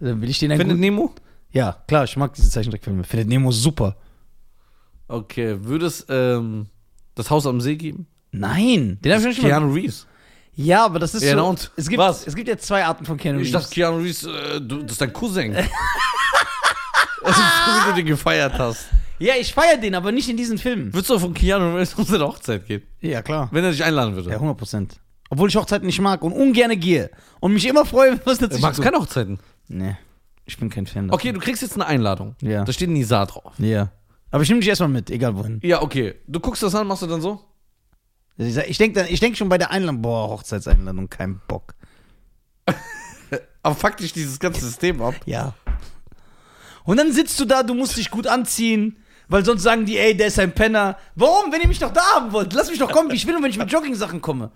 [0.00, 1.14] Dann will ich den einen Findet guten, Nemo?
[1.50, 3.02] Ja, klar, ich mag diese Zeichentrickfilme.
[3.04, 3.96] Findet Nemo super.
[5.08, 6.66] Okay, würde es ähm,
[7.14, 8.06] das Haus am See geben?
[8.30, 9.48] Nein, den habe ich noch nicht mal.
[9.48, 10.06] Keanu Reeves.
[10.54, 11.36] Ja, aber das ist Ja, so.
[11.36, 11.70] na und?
[11.76, 12.26] Es gibt, Was?
[12.26, 13.62] es gibt ja zwei Arten von Keanu Ich Reeves.
[13.62, 15.54] dachte, Keanu Reeves, äh, du, das ist dein Cousin.
[17.22, 18.86] also, wie du den gefeiert hast.
[19.18, 20.92] Ja, ich feiere den, aber nicht in diesen Filmen.
[20.92, 22.82] Würdest du von Keanu Reeves auf seine Hochzeit gehen?
[23.00, 23.48] Ja, klar.
[23.52, 24.30] Wenn er dich einladen würde?
[24.30, 25.00] Ja, 100 Prozent.
[25.30, 27.10] Obwohl ich Hochzeiten nicht mag und ungerne gehe.
[27.40, 29.38] Und mich immer freue, was Du dazwischen magst keine Hochzeiten.
[29.68, 29.96] Nee,
[30.46, 31.08] ich bin kein Fan.
[31.08, 31.18] davon.
[31.20, 32.34] Okay, du kriegst jetzt eine Einladung.
[32.40, 32.64] Ja.
[32.64, 33.52] Da steht Nisa drauf.
[33.58, 33.90] Ja.
[34.30, 35.60] Aber ich nehme dich erstmal mit, egal wohin.
[35.62, 36.14] Ja, okay.
[36.26, 37.40] Du guckst das an, machst du dann so?
[38.36, 41.74] Ich, sag- ich denke denk schon bei der Einladung, boah, Hochzeitseinladung, kein Bock.
[43.62, 45.14] Aber fuck dich dieses ganze System ab.
[45.26, 45.54] Ja.
[46.84, 48.96] Und dann sitzt du da, du musst dich gut anziehen,
[49.28, 50.96] weil sonst sagen die, ey, der ist ein Penner.
[51.14, 52.52] Warum, wenn ihr mich doch da haben wollt?
[52.54, 54.50] Lass mich doch kommen, wie ich will und wenn ich mit Jogging-Sachen komme.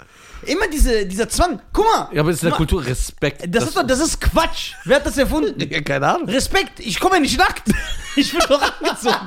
[0.45, 1.61] Immer diese, dieser Zwang.
[1.73, 2.09] Guck mal.
[2.12, 3.45] Ja, aber es ist in der Kultur Respekt.
[3.49, 4.73] Das, ist doch, das ist Quatsch.
[4.85, 5.52] Wer hat das erfunden?
[5.73, 6.29] Ja, keine Ahnung.
[6.29, 7.69] Respekt, ich komme ja nicht nackt.
[8.14, 9.26] Ich bin doch angezogen.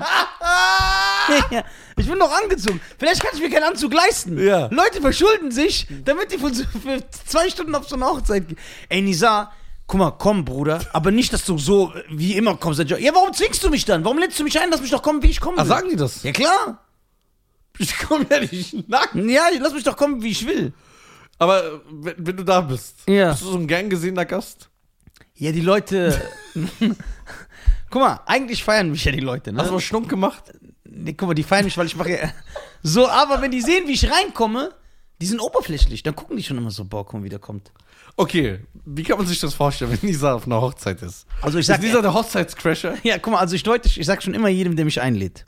[1.50, 1.64] Ja,
[1.98, 2.80] ich bin doch angezogen.
[3.00, 4.38] Vielleicht kann ich mir keinen Anzug leisten.
[4.38, 4.68] Ja.
[4.68, 8.60] Leute verschulden sich, damit die von so, für zwei Stunden auf so eine Hochzeit gehen.
[8.90, 9.52] Ey, Nisa,
[9.88, 10.80] guck mal, komm, Bruder.
[10.94, 12.80] Aber nicht, dass du so äh, wie immer kommst.
[12.80, 14.04] Ja, warum zwingst du mich dann?
[14.04, 14.70] Warum lädst du mich ein?
[14.72, 15.58] Lass mich doch kommen, wie ich komme.
[15.58, 16.24] Ah, sagen die das?
[16.24, 16.82] Ja, klar.
[17.78, 19.16] Ich komme ja nicht nackt.
[19.16, 20.74] Ja, lass mich doch kommen, wie ich will.
[21.38, 23.32] Aber äh, wenn, wenn du da bist, Ja.
[23.32, 24.70] bist du so ein gern gesehener Gast?
[25.36, 26.22] Ja, die Leute.
[27.90, 29.60] guck mal, eigentlich feiern mich ja die Leute, ne?
[29.60, 30.54] Hast du mal Schnunk gemacht?
[30.86, 32.32] Nee, guck mal, die feiern mich, weil ich mache ja.
[32.84, 34.72] So, aber wenn die sehen, wie ich reinkomme,
[35.22, 36.04] die sind oberflächlich.
[36.04, 37.72] Dann gucken die schon immer so, boah, mal, wie der kommt.
[38.18, 41.26] Okay, wie kann man sich das vorstellen, wenn Nisa auf einer Hochzeit ist?
[41.42, 42.96] Also ich Ist sag, Nisa der Hochzeitscrasher?
[43.04, 45.46] ja, guck mal, also ich deute, ich sag schon immer jedem, der mich einlädt.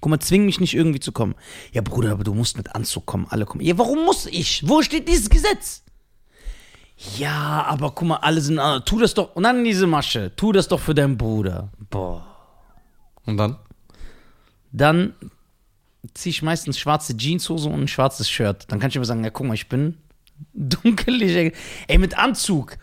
[0.00, 1.34] Guck mal, zwing mich nicht irgendwie zu kommen.
[1.72, 3.64] Ja, Bruder, aber du musst mit Anzug kommen, alle kommen.
[3.64, 4.68] Ja, warum muss ich?
[4.68, 5.82] Wo steht dieses Gesetz?
[7.18, 10.52] Ja, aber guck mal, alle sind, ah, tu das doch, und dann diese Masche, tu
[10.52, 11.72] das doch für deinen Bruder.
[11.90, 12.26] Boah.
[13.26, 13.56] Und dann?
[14.70, 15.14] Dann
[16.12, 18.66] ziehe ich meistens schwarze Jeanshose und ein schwarzes Shirt.
[18.68, 19.96] Dann kann ich immer sagen, ja, guck mal, ich bin
[20.52, 21.54] dunkelig.
[21.88, 22.76] Ey, mit Anzug.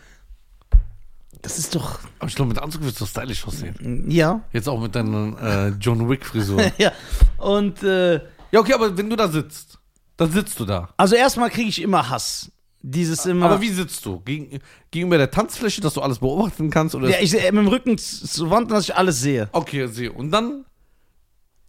[1.40, 4.08] Das ist doch, Aber ich glaube, mit Anzug wirst du stylisch aussehen.
[4.08, 4.42] ja.
[4.52, 6.62] Jetzt auch mit deiner äh, John Wick-Frisur.
[6.78, 6.92] ja.
[7.38, 8.14] Und, äh,
[8.52, 9.78] ja, okay, aber wenn du da sitzt,
[10.16, 10.90] dann sitzt du da.
[10.96, 12.52] also erstmal kriege ich immer Hass.
[12.84, 13.46] Dieses immer.
[13.46, 14.20] Aber wie sitzt du?
[14.20, 14.58] Gegen,
[14.90, 16.94] gegenüber der Tanzfläche, dass du alles beobachten kannst?
[16.96, 19.48] Oder Ja, ich äh, mit dem Rücken zur Wand, dass ich alles sehe.
[19.52, 20.12] okay, sehe.
[20.12, 20.64] Und dann,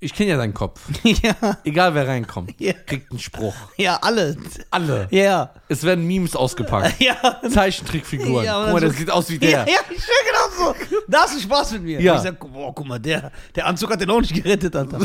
[0.04, 0.82] ich kenne ja deinen Kopf.
[1.04, 2.74] ja, Egal wer reinkommt, Ja.
[2.74, 3.56] kriegt einen Spruch.
[3.78, 4.38] ja, alle.
[4.72, 5.08] Alle.
[5.12, 5.54] Ja.
[5.70, 6.96] Es werden Memes ausgepackt.
[7.00, 7.16] Ja.
[7.50, 8.46] Zeichentrickfiguren.
[8.46, 9.50] Ja, Guck mal, der so- sieht aus wie der.
[9.68, 10.16] ja, ich schwör
[10.56, 11.02] genau so.
[11.08, 12.02] Da hast du Spaß mit mir.
[12.02, 12.16] Ja.
[12.16, 15.00] Ich sag, boah, guck mal, der, der Anzug hat den auch nicht gerettet, Alter.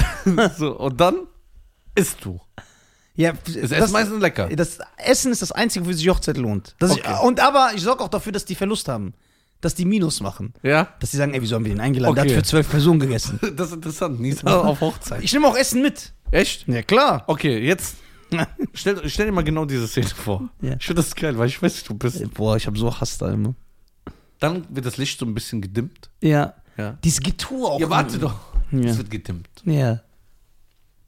[0.56, 1.26] so, und dann
[1.94, 2.40] isst du.
[3.14, 4.48] Ja, Das Essen meistens lecker.
[4.54, 6.76] Das Essen ist das Einzige, wofür sich Hochzeit lohnt.
[6.78, 7.02] Das Okay.
[7.04, 9.14] ich, und aber ich sorge auch dafür, dass die Verlust haben.
[9.60, 10.54] Dass die Minus machen.
[10.62, 10.88] Ja?
[11.00, 12.14] Dass die sagen, ey, wieso haben wir den eingeladen?
[12.14, 12.32] Der Okay.
[12.36, 13.40] hat für zwölf Personen gegessen.
[13.56, 14.20] Das ist interessant.
[14.20, 15.22] Nisa auf Hochzeit.
[15.22, 16.12] Ich nehme auch Essen mit.
[16.30, 16.68] Echt?
[16.68, 17.24] Ja, klar.
[17.26, 17.96] Okay, jetzt
[18.74, 20.48] stell, stell dir mal genau diese Szene vor.
[20.60, 20.76] Ja.
[20.78, 22.34] Ich finde das geil, weil ich weiß, wie du bist.
[22.34, 23.54] Boah, ich habe so Hass da immer.
[24.38, 26.10] Dann wird das Licht so ein bisschen gedimmt.
[26.20, 26.54] Ja.
[26.76, 26.96] Ja.
[27.02, 27.80] Dieses Getue auch.
[27.80, 28.38] Ja, warte doch.
[28.70, 28.90] Ja.
[28.90, 29.48] Es wird gedimmt.
[29.64, 30.00] Ja.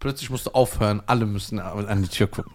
[0.00, 2.50] Plötzlich musst du aufhören, alle müssen an die Tür gucken.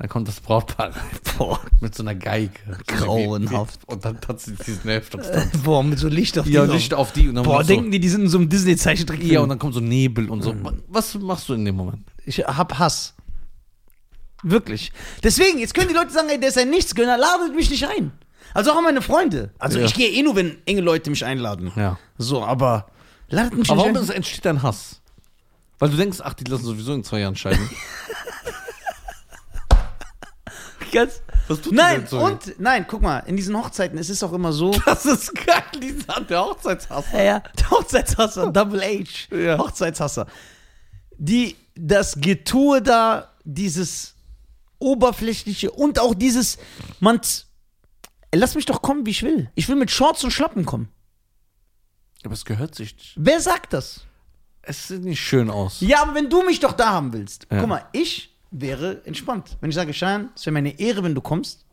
[0.00, 1.02] Dann kommt das Brautpaar rein.
[1.38, 1.60] Boah.
[1.80, 2.52] Mit so einer Geige.
[2.86, 3.80] Grauenhaft.
[3.86, 5.18] Und dann tanzt sie diesen Hälfte.
[5.62, 7.28] Boah, mit so Licht auf Ja, die Licht auf die.
[7.28, 9.22] Und dann Boah, denken die, die sind in so einem Disney-Zeichentrick.
[9.22, 10.54] Ja, und dann kommt so Nebel und so.
[10.88, 12.02] Was machst du in dem Moment?
[12.24, 13.14] Ich hab Hass.
[14.42, 14.90] Wirklich.
[15.22, 18.10] Deswegen, jetzt können die Leute sagen, ey, der ist ein Nichtsgönner, ladet mich nicht ein.
[18.54, 19.50] Also auch meine Freunde.
[19.58, 19.84] Also Ja.
[19.84, 21.70] ich gehe eh nur, wenn enge Leute mich einladen.
[21.76, 21.98] Ja.
[22.16, 22.86] So, aber
[23.28, 24.02] ladet mich Aber nicht warum ein.
[24.02, 25.02] ist- entsteht dein Hass?
[25.78, 27.68] Weil du denkst, ach, die lassen sowieso in zwei Jahren scheiden.
[30.92, 34.32] Ganz- Was tut Nein, denn und, nein, guck mal, in diesen Hochzeiten, es ist auch
[34.32, 34.70] immer so.
[34.84, 37.04] Das ist geil, Lisa, der Hochzeitshass.
[37.12, 39.34] Ja, ja, der Hochzeitshasser, Double H.
[39.36, 39.58] Ja.
[39.58, 40.26] Hochzeitshasser.
[41.16, 44.14] die, das Getue da, dieses
[44.78, 46.58] oberflächliche und auch dieses,
[47.00, 47.20] man,
[48.34, 49.50] lass mich doch kommen, wie ich will.
[49.54, 50.88] Ich will mit Shorts und Schlappen kommen.
[52.24, 53.14] Aber es gehört sich.
[53.16, 54.02] Wer sagt das?
[54.62, 55.80] Es sieht nicht schön aus.
[55.80, 57.46] Ja, aber wenn du mich doch da haben willst.
[57.50, 57.60] Ja.
[57.60, 59.56] Guck mal, ich wäre entspannt.
[59.60, 61.64] Wenn ich sage, Schein, es wäre meine Ehre, wenn du kommst.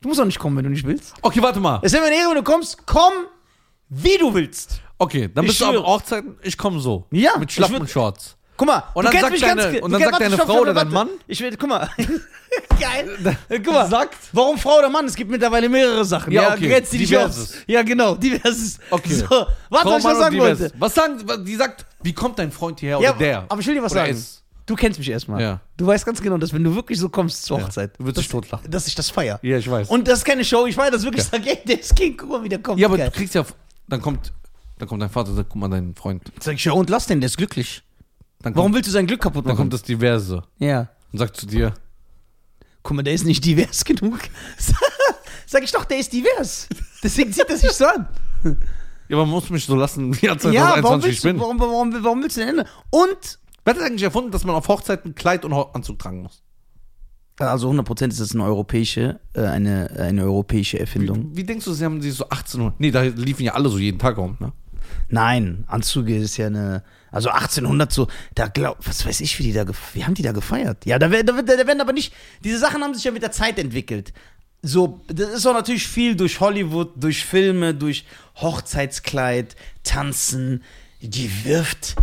[0.00, 1.14] Du musst auch nicht kommen, wenn du nicht willst.
[1.22, 1.80] Okay, warte mal.
[1.82, 2.86] Es wäre meine Ehre, wenn du kommst.
[2.86, 3.12] Komm,
[3.88, 4.80] wie du willst.
[4.98, 5.86] Okay, dann Ich bist du auf schwöre.
[5.86, 7.06] Hochzeiten, ich komme so.
[7.10, 8.36] Ja, Mit Schlappen und Shorts.
[8.58, 10.88] Guck mal, Und dann sagt deine- und dann sagt deine Frau oder dein.
[10.88, 11.10] Mann?
[11.26, 11.90] Ich will, guck mal.
[12.80, 13.36] Geil.
[13.50, 13.86] Guck mal.
[13.88, 14.16] Sagt.
[14.32, 15.04] Warum Frau oder Mann?
[15.04, 16.32] Es gibt mittlerweile mehrere Sachen.
[16.32, 16.68] Ja, Ja, okay.
[16.68, 17.50] grätst die nicht Diverses.
[17.50, 17.56] aus.
[17.66, 18.78] Ja, genau, diverses.
[18.90, 19.12] Okay.
[19.12, 20.72] So, warte, was ich Mann sagen wollte.
[20.78, 23.44] Was sagen, die sagt, wie kommt dein Freund hierher Ja, oder der?
[23.48, 24.14] aber ich will dir was Oder sagen.
[24.14, 24.42] es.
[24.66, 25.40] Du kennst mich erstmal.
[25.40, 25.60] Ja.
[25.76, 27.64] Du weißt ganz genau, dass wenn du wirklich so kommst zur Ja.
[27.64, 28.68] Hochzeit, Du würdest dich totlachen.
[28.70, 29.38] dass ich das feier.
[29.42, 29.88] Ja, ich weiß.
[29.88, 31.24] Und das ist keine Show, ich feier das wirklich.
[31.24, 32.80] Ich sag, ey, der ist King, guck mal, wie der kommt.
[32.80, 33.10] ja, aber Geil.
[33.10, 33.44] du kriegst ja,
[33.88, 34.32] dann kommt,
[34.78, 36.22] dann kommt dein Vater und sagt, guck mal, dein Freund.
[36.40, 37.82] Sag ich, ja, und lass den, der ist glücklich.
[38.42, 39.56] Dann Warum kommt, willst du sein Glück kaputt dann machen?
[39.58, 40.88] kommt das Diverse ja.
[41.12, 41.72] und sagt zu dir,
[42.82, 44.18] Guck mal, der ist nicht divers genug.
[45.46, 46.68] Sag ich doch, der ist divers.
[47.02, 48.08] Deswegen zieht er sich so an.
[49.08, 51.40] ja, man muss mich so lassen, wie als Ja, warum 2021 ich willst, du, bin.
[51.40, 52.66] warum, warum, warum willst du denn ändern?
[52.90, 56.42] Und, Wer hat eigentlich erfunden, dass man auf Hochzeiten Kleid und Anzug tragen muss?
[57.38, 61.36] also 100% ist das eine europäische, äh, eine, eine europäische Erfindung.
[61.36, 62.80] Wie denkst du, sie haben die so 1800?
[62.80, 64.52] Nee, da liefen ja alle so jeden Tag rum, ne?
[65.10, 69.52] Nein, Anzüge ist ja eine, also 1800 so, da glaub, was weiß ich, wie die
[69.52, 70.86] da, wie haben die da gefeiert?
[70.86, 73.32] Ja, da, da, wird- da werden aber nicht, diese Sachen haben sich ja mit der
[73.32, 74.12] Zeit entwickelt.
[74.62, 80.62] So, das ist auch natürlich viel durch Hollywood, durch Filme, durch Hochzeitskleid, Tanzen,
[81.00, 81.96] die wirft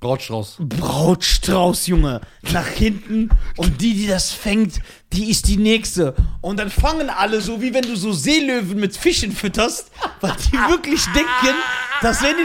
[0.00, 0.56] Brautstrauß.
[0.60, 2.20] Brautstrauß, Junge,
[2.52, 4.80] nach hinten und die, die das fängt,
[5.12, 6.14] die ist die nächste.
[6.42, 10.52] Und dann fangen alle so, wie wenn du so Seelöwen mit Fischen fütterst, weil die
[10.68, 11.56] wirklich denken,
[12.02, 12.42] dass wenn die,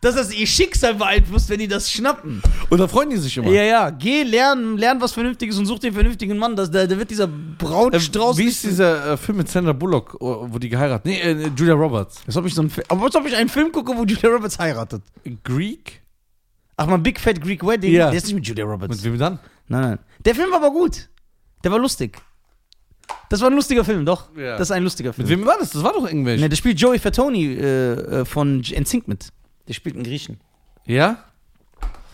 [0.00, 2.42] dass das ihr Schicksal beeinflusst, wenn die das schnappen.
[2.70, 3.50] Und da freuen die sich immer.
[3.50, 6.56] Ja, ja, geh, lern, lern was Vernünftiges und such einen vernünftigen Mann.
[6.56, 8.38] Das, da, da wird dieser Äh, Brautstrauß.
[8.38, 11.06] Wie ist dieser äh, Film mit Sandra Bullock, oh, wo die geheiratet?
[11.06, 12.22] Nee, äh, Julia Roberts.
[12.26, 14.58] Als ob ich so einen, aber als ob ich einen Film gucke, wo Julia Roberts
[14.58, 15.02] heiratet.
[15.42, 16.00] Greek?
[16.76, 17.92] Ach man, Big Fat Greek Wedding.
[17.92, 18.08] Ja.
[18.10, 18.96] Der ist nicht mit Julia Roberts.
[18.96, 19.38] Mit wem dann?
[19.68, 19.98] Nein, nein.
[20.24, 21.08] Der Film war aber gut.
[21.62, 22.18] Der war lustig.
[23.28, 24.34] Das war ein lustiger Film, doch.
[24.36, 24.52] Ja.
[24.58, 25.28] Das ist ein lustiger Film.
[25.28, 25.70] Mit wem war das?
[25.70, 26.42] Das war doch irgendwelche.
[26.42, 29.28] Ne, der spielt Joey Fatoni äh, äh, von NSYNC mit.
[29.68, 30.38] Der spielt einen Griechen.
[30.86, 31.18] Ja?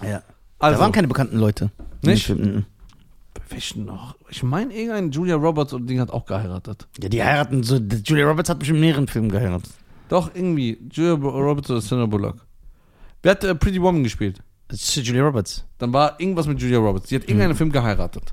[0.02, 0.22] Ja.
[0.58, 1.70] Also, da waren keine bekannten Leute.
[2.02, 2.26] in Nicht?
[2.26, 2.38] Film.
[2.40, 2.66] Mhm.
[3.48, 4.16] welchen noch?
[4.28, 6.86] Ich meine, irgendein Julia Roberts und Ding hat auch geheiratet.
[7.02, 7.78] Ja, die heiraten so.
[7.78, 9.70] die- Julia Roberts hat bestimmt in mehreren Filmen geheiratet.
[10.08, 10.78] Doch, irgendwie.
[10.92, 12.36] Julia Roberts oder Sandra Bullock.
[13.22, 14.40] Wer hat äh, Pretty Woman gespielt?
[14.70, 15.64] Das ist Julia Roberts.
[15.78, 17.08] Dann war irgendwas mit Julia Roberts.
[17.08, 18.32] Die hat irgendeinen Film geheiratet.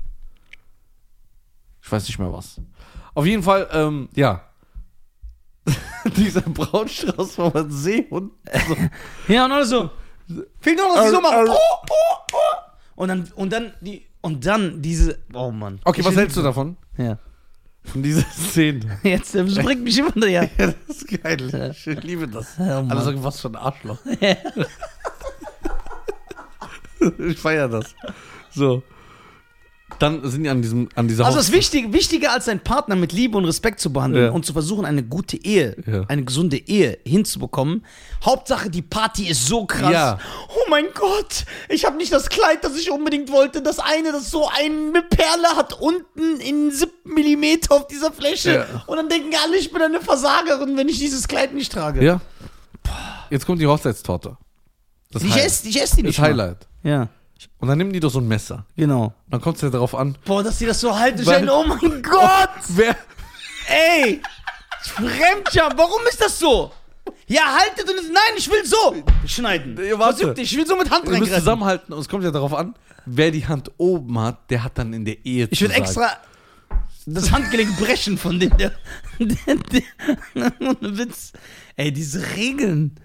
[1.82, 2.60] Ich weiß nicht mehr was.
[3.14, 4.42] Auf jeden Fall, ähm, ja.
[6.16, 8.32] Dieser Brautstrauß von einem Seehund.
[8.68, 8.76] So.
[9.32, 9.90] Ja, und alles so.
[10.60, 11.46] Fehlt nur, dass sie so machen.
[11.48, 11.52] Oh,
[11.90, 12.38] oh, oh.
[12.96, 15.18] Und dann, und dann, die, und dann diese.
[15.32, 15.80] Oh Mann.
[15.84, 16.76] Okay, Ich was will- hältst du davon?
[16.96, 17.18] Ja.
[17.84, 18.98] Von dieser Szene.
[19.02, 20.42] Jetzt, das bringt mich immer da, ja.
[20.58, 21.72] Ja, das ist geil.
[21.74, 22.46] Ich liebe das.
[22.58, 22.90] Oh Mann.
[22.90, 23.98] Alle sagen, was für ein Arschloch.
[27.18, 27.94] ich feiere das.
[28.54, 28.82] So.
[29.98, 32.94] Dann sind die an, diesem, an dieser Also das Hochzeit- Wichtige, wichtiger als seinen Partner
[32.94, 34.30] mit Liebe und Respekt zu behandeln Ja.
[34.32, 36.04] und zu versuchen, eine gute Ehe, Ja.
[36.08, 37.86] eine gesunde Ehe hinzubekommen.
[38.22, 39.90] Hauptsache, die Party ist so krass.
[39.90, 40.18] Ja.
[40.50, 43.62] Oh mein Gott, ich habe nicht das Kleid, das ich unbedingt wollte.
[43.62, 48.66] Das eine, das so eine Perle hat unten in 7 Millimeter auf dieser Fläche.
[48.70, 48.84] Ja.
[48.86, 52.04] Und dann denken alle, ich bin eine Versagerin, wenn ich dieses Kleid nicht trage.
[52.04, 52.20] Ja.
[53.30, 54.36] Jetzt kommt die Hochzeitstorte.
[55.10, 55.46] Das, Ich Highlight.
[55.46, 56.28] esse ich ess die nicht das mal.
[56.28, 56.67] Highlight.
[56.82, 57.08] Ja,
[57.58, 58.64] Und dann nehmen die doch so ein Messer.
[58.76, 59.12] genau.
[59.30, 61.24] Dann kommt es ja darauf an, Boah, dass die das so halten.
[61.26, 62.48] Weil- Oh mein Gott.
[62.68, 62.96] wer.
[63.68, 64.20] Ey!
[64.82, 66.72] Fremdscham, warum ist das so?
[67.26, 69.78] Ja, haltet und nein, ich will so schneiden.
[69.84, 70.34] Ja, warte.
[70.38, 71.40] Ich will so mit Hand Ihr müsst reingreifen.
[71.40, 72.74] zusammenhalten und es kommt ja darauf an,
[73.06, 76.10] wer die Hand oben hat, der hat dann in der Ehe Ich würde extra
[77.06, 78.72] das Handgelenk brechen von dem, der,
[79.18, 81.32] der, der Witz.
[81.76, 82.96] Ey, diese Regeln.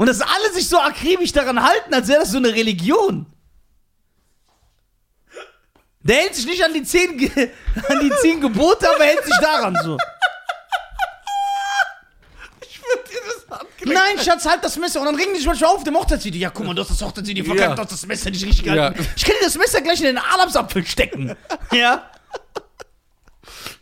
[0.00, 3.26] Und dass alle sich so akribisch daran halten, als wäre das so eine Religion.
[6.00, 7.30] Der hält sich nicht an die zehn, Ge-
[7.88, 9.98] an die zehn Gebote, aber hält sich daran so.
[12.62, 13.98] Ich würde dir das Handgelenk.
[13.98, 15.00] Nein, Schatz, halt das Messer.
[15.00, 16.40] Und dann regen die sich manchmal auf dem Hochzeitsvideo.
[16.40, 17.74] Ja, guck mal, du hast das Hochzeitsvideo verkackt, Ja.
[17.76, 19.02] du hast das Messer nicht richtig gehalten.
[19.02, 19.06] Ja.
[19.14, 21.36] Ich kann dir das Messer gleich in den Adamsapfel stecken.
[21.72, 22.10] Ja?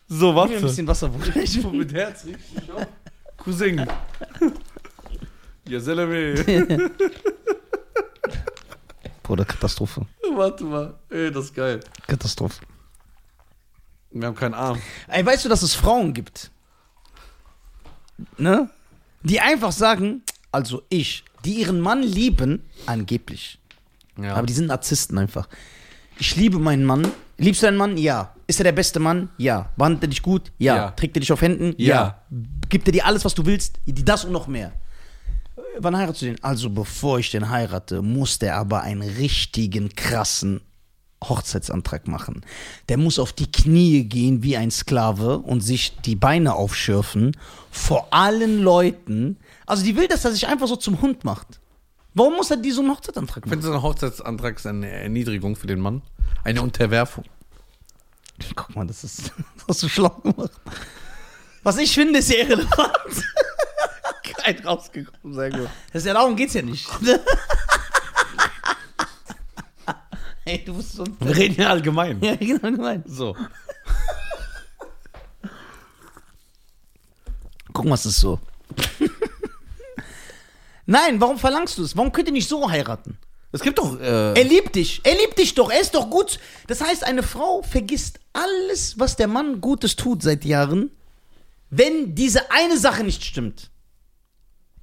[0.08, 0.54] So, Mir warte.
[0.56, 2.86] ein bisschen Wasser Ich bin mit Herz richtig auf.
[3.36, 3.86] Cousin.
[5.68, 6.34] Ja, Selame.
[9.22, 10.06] Bruder, Katastrophe.
[10.34, 10.94] Warte mal.
[11.10, 11.80] Ey, das ist geil.
[12.06, 12.64] Katastrophe.
[14.10, 14.80] Wir haben keinen Arm.
[15.08, 16.50] Ey, weißt du, dass es Frauen gibt?
[18.38, 18.70] Ne?
[19.22, 23.58] Die einfach sagen, also ich, die ihren Mann lieben, angeblich.
[24.16, 24.36] Ja.
[24.36, 25.48] Aber die sind Narzissten einfach.
[26.18, 27.06] Ich liebe meinen Mann.
[27.36, 27.98] Liebst du deinen Mann?
[27.98, 28.34] Ja.
[28.46, 29.28] Ist er der beste Mann?
[29.36, 29.68] Ja.
[29.76, 30.50] Behandelt er dich gut?
[30.56, 30.76] Ja.
[30.76, 30.90] Ja.
[30.92, 31.74] Trägt er dich auf Händen?
[31.76, 32.22] Ja.
[32.70, 33.78] Gibt er dir alles, was du willst?
[33.86, 34.72] Das und noch mehr.
[35.80, 36.42] Wann heiratest du den?
[36.42, 40.60] Also, bevor ich den heirate, muss der aber einen richtigen, krassen
[41.22, 42.44] Hochzeitsantrag machen.
[42.88, 47.36] Der muss auf die Knie gehen wie ein Sklave und sich die Beine aufschürfen
[47.70, 49.38] vor allen Leuten.
[49.66, 51.60] Also, die will, dass er sich einfach so zum Hund macht.
[52.14, 53.50] Warum muss er die so einen Hochzeitsantrag machen?
[53.50, 56.02] Findest du ein Hochzeitsantrag ist eine Erniedrigung für den Mann?
[56.44, 57.24] Eine Unterwerfung.
[58.54, 60.52] Guck mal, das ist das hast du schlau gemacht.
[61.62, 63.24] Was ich finde, ist irrelevant.
[64.56, 65.68] Kein rausgekommen, sehr gut.
[65.92, 66.88] Das ist ja darum geht's ja nicht.
[70.44, 72.22] Ey, du bist so ein Wir reden ja allgemein.
[72.22, 73.04] Ja, genau, gemein.
[73.06, 73.36] So.
[77.74, 78.40] Guck mal, es ist so.
[80.86, 81.94] Nein, warum verlangst du es?
[81.96, 83.18] Warum könnt ihr nicht so heiraten?
[83.52, 84.00] Es gibt doch.
[84.00, 85.02] Äh, Er liebt dich.
[85.04, 85.70] Er liebt dich doch.
[85.70, 86.38] Er ist doch gut.
[86.66, 90.90] Das heißt, eine Frau vergisst alles, was der Mann Gutes tut seit Jahren,
[91.68, 93.70] wenn diese eine Sache nicht stimmt.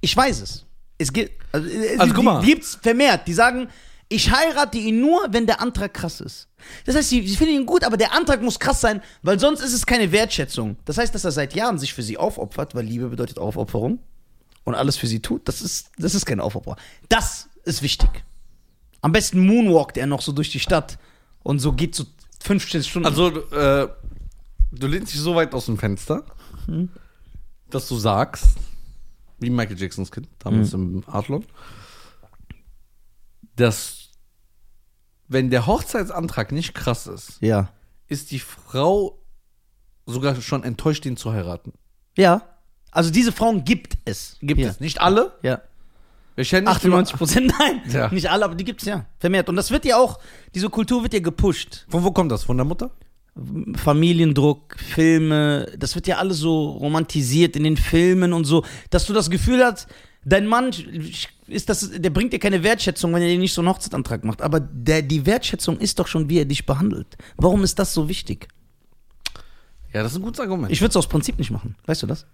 [0.00, 0.64] Ich weiß es.
[0.98, 1.32] Es gibt.
[1.52, 2.40] Also, äh, Also, guck mal.
[2.40, 3.26] Die gibt's vermehrt.
[3.26, 3.68] Die sagen,
[4.08, 6.48] ich heirate ihn nur, wenn der Antrag krass ist.
[6.84, 9.60] Das heißt, sie, sie finden ihn gut, aber der Antrag muss krass sein, weil sonst
[9.60, 10.76] ist es keine Wertschätzung.
[10.84, 13.98] Das heißt, dass er seit Jahren sich für sie aufopfert, weil Liebe bedeutet Aufopferung
[14.64, 15.48] und alles für sie tut.
[15.48, 16.78] Das ist, das ist keine Aufopferung.
[17.08, 18.08] Das ist wichtig.
[19.02, 20.98] Am besten moonwalkt er noch so durch die Stadt
[21.42, 22.04] und so geht so
[22.42, 23.06] 15 Stunden.
[23.06, 23.88] also, äh,
[24.72, 26.24] du lehnst dich so weit aus dem Fenster,
[27.70, 28.46] dass du sagst,
[29.38, 31.44] wie Michael Jacksons Kind, damals im Adlon,
[33.56, 34.10] dass,
[35.28, 37.70] wenn der Hochzeitsantrag nicht krass ist, ja.
[38.06, 39.18] ist die Frau
[40.06, 41.72] sogar schon enttäuscht, ihn zu heiraten.
[42.16, 42.42] Ja.
[42.90, 44.36] Also diese Frauen gibt es.
[44.40, 44.68] Gibt ja.
[44.68, 44.80] es.
[44.80, 45.32] Nicht alle.
[45.42, 45.60] Ja.
[46.36, 47.82] Wir kennen 98 Prozent, nein.
[47.88, 48.08] Ja.
[48.08, 49.06] Nicht alle, aber die gibt es ja.
[49.18, 49.48] Vermehrt.
[49.48, 50.18] Und das wird ja auch,
[50.54, 51.86] diese Kultur wird ja gepusht.
[51.88, 52.44] Von wo kommt das?
[52.44, 52.90] Von der Mutter?
[53.76, 59.12] Familiendruck, Filme, das wird ja alles so romantisiert in den Filmen und so, dass du
[59.12, 59.88] das Gefühl hast,
[60.24, 60.70] dein Mann
[61.46, 64.42] ist das, der bringt dir keine Wertschätzung, wenn er dir nicht so einen Hochzeitsantrag macht.
[64.42, 67.16] Aber der, die Wertschätzung ist doch schon, wie er dich behandelt.
[67.36, 68.48] Warum ist das so wichtig?
[69.92, 70.72] Ja, das ist ein gutes Argument.
[70.72, 71.76] Ich würde es aus Prinzip nicht machen.
[71.86, 72.26] Weißt du das?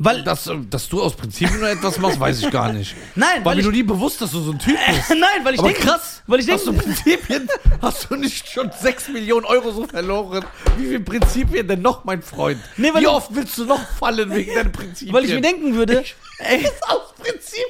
[0.00, 2.94] Weil, dass, äh, dass du aus Prinzip nur etwas machst, weiß ich gar nicht.
[3.16, 5.10] nein, War weil mir ich, nur nie bewusst, dass du so ein Typ bist.
[5.10, 7.48] nein, weil ich denke, krass, weil ich hast du denke, Prinzipien,
[7.82, 10.44] hast du nicht schon 6 Millionen Euro so verloren?
[10.76, 12.60] Wie viele Prinzipien denn noch, mein Freund?
[12.76, 15.12] Nee, Wie ich- oft willst du noch fallen wegen deinen Prinzipien?
[15.14, 16.04] weil ich mir denken würde,
[16.38, 17.64] ey, aus Prinzip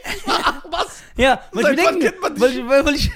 [0.70, 0.98] was.
[1.16, 3.10] Ja, weil ich mir denken, weil ich, weil, weil ich,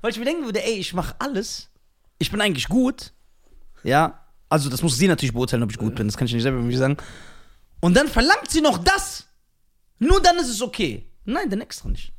[0.00, 1.68] weil ich mir denken würde, ey, ich mache alles.
[2.18, 3.12] Ich bin eigentlich gut.
[3.84, 6.06] Ja, also das muss sie natürlich beurteilen, ob ich gut bin.
[6.08, 6.96] Das kann ich nicht selber irgendwie sagen.
[7.84, 9.26] Und dann verlangt sie noch das.
[9.98, 11.06] Nur dann ist es okay.
[11.26, 12.14] Nein, dann extra nicht.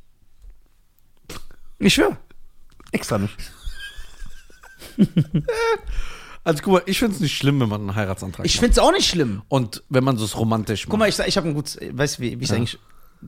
[1.80, 2.16] Ich schwöre.
[2.92, 3.34] Extra nicht.
[6.44, 8.60] Also guck mal, ich finde es nicht schlimm, wenn man einen Heiratsantrag Ich macht.
[8.60, 9.42] finde es auch nicht schlimm.
[9.48, 10.90] Und wenn man so es romantisch macht.
[10.90, 12.56] Guck mal, ich, ich habe ein gutes, weißt du, wie, wie ich es Ja.
[12.56, 12.78] eigentlich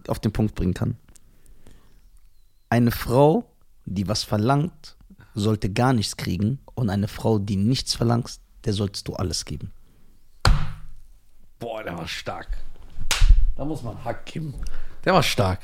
[0.06, 0.96] auf den Punkt bringen kann?
[2.70, 3.50] Eine Frau,
[3.86, 4.96] die was verlangt,
[5.34, 6.60] sollte gar nichts kriegen.
[6.76, 9.72] Und eine Frau, die nichts verlangt, der solltest du alles geben.
[11.58, 12.48] Boah, der war stark.
[13.56, 14.54] Da muss man Hack geben.
[15.04, 15.60] Der war stark.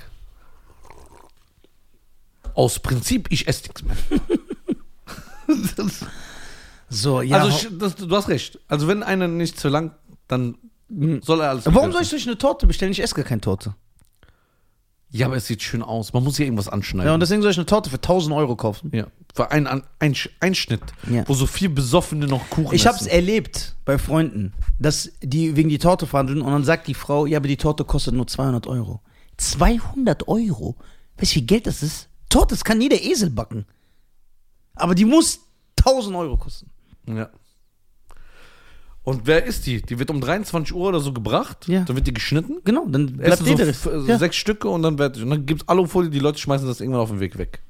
[2.54, 3.96] Aus Prinzip, ich esse nichts mehr.
[5.76, 6.04] Das-
[6.90, 7.38] So, ja.
[7.42, 8.60] also, ich, das, du hast recht.
[8.68, 9.92] Also, wenn einer nicht zu lang,
[10.28, 10.56] dann
[11.22, 11.66] soll er alles.
[11.66, 12.92] Warum soll ich euch eine Torte bestellen?
[12.92, 13.74] Ich esse gar keine Torte.
[15.16, 16.12] Ja, aber es sieht schön aus.
[16.12, 17.06] Man muss hier irgendwas anschneiden.
[17.06, 18.90] Ja, und deswegen soll ich eine Torte für 1000 Euro kaufen.
[18.92, 21.22] Ja, für einen An- ein, Einschnitt, Ja.
[21.28, 23.12] wo so vier Besoffene noch Kuchen Ich habe es essen.
[23.12, 27.38] erlebt bei Freunden, dass die wegen die Torte verhandeln und dann sagt die Frau, ja,
[27.38, 29.00] aber die Torte kostet nur 200 Euro.
[29.36, 30.74] 200 Euro?
[31.16, 32.08] Weißt du, wie viel Geld das ist?
[32.28, 33.66] Torte, das kann jeder Esel backen.
[34.74, 35.38] Aber die muss
[35.76, 36.70] 1000 Euro kosten.
[37.06, 37.30] Ja.
[39.04, 39.82] Und wer ist die?
[39.82, 41.68] Die wird um 23 Uhr oder so gebracht.
[41.68, 41.82] Ja.
[41.84, 42.56] Dann wird die geschnitten.
[42.64, 43.66] Genau, dann bleibt Essen so, jeder.
[43.68, 44.18] f- so ja.
[44.18, 47.10] sechs Stücke und dann wird und dann gibt's Alufolie, die Leute schmeißen das irgendwann auf
[47.10, 47.60] den Weg weg.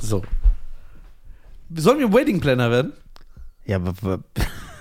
[0.00, 0.22] So.
[1.74, 2.92] Sollen wir Wedding Planner werden?
[3.64, 4.20] ja, aber, aber,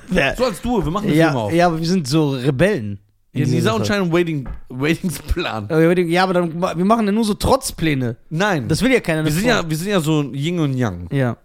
[0.09, 1.53] wer, So als du, wir machen eine Firma ja, auf.
[1.53, 2.99] ja, aber wir sind so Rebellen.
[3.31, 3.75] in Ja, dieser Sache.
[3.77, 5.69] und Schein Wedding, Weddingsplan.
[6.09, 8.17] Ja, aber dann, wir machen ja nur so Trotzpläne.
[8.29, 8.67] Nein.
[8.67, 9.23] Das will ja keiner.
[9.25, 11.07] wir, sind ja, wir sind ja so Yin und Yang.
[11.11, 11.37] Ja.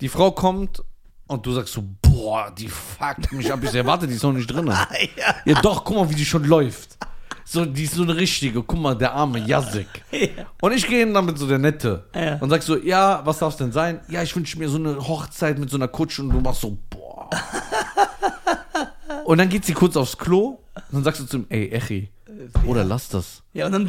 [0.00, 0.82] Die Frau kommt
[1.26, 3.60] und du sagst so, boah, die fuckt mich ab.
[3.62, 4.66] Ich erwarte, die ist noch nicht drin.
[5.16, 5.34] ja.
[5.44, 6.98] Ja doch, guck mal, wie die schon läuft.
[7.46, 8.62] So, die ist so eine richtige.
[8.62, 9.86] Guck mal, der arme Jasik.
[10.60, 12.04] Und ich gehe hin damit so der Nette.
[12.14, 12.36] Ja.
[12.36, 14.00] Und sag so, ja, was darf's denn sein?
[14.08, 16.76] Ja, ich wünsche mir so eine Hochzeit mit so einer Kutsche und du machst so,
[16.90, 17.28] boah.
[19.24, 22.10] und dann geht sie kurz aufs Klo und dann sagst du zu ihm, ey, Echi,
[22.66, 23.42] Oder lass das.
[23.52, 23.86] Ja, und dann.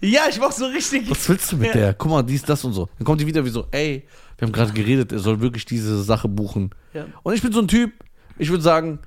[0.00, 1.08] Ja, ich mach so richtig.
[1.10, 1.72] Was willst du mit Ja.
[1.74, 1.94] der?
[1.94, 2.88] Guck mal, dies, das und so.
[2.98, 4.06] Dann kommt die wieder wie so, ey,
[4.42, 6.70] wir haben gerade geredet, er soll wirklich diese Sache buchen.
[6.94, 7.06] Ja.
[7.22, 7.92] Und ich bin so ein Typ,
[8.38, 8.98] ich würde sagen,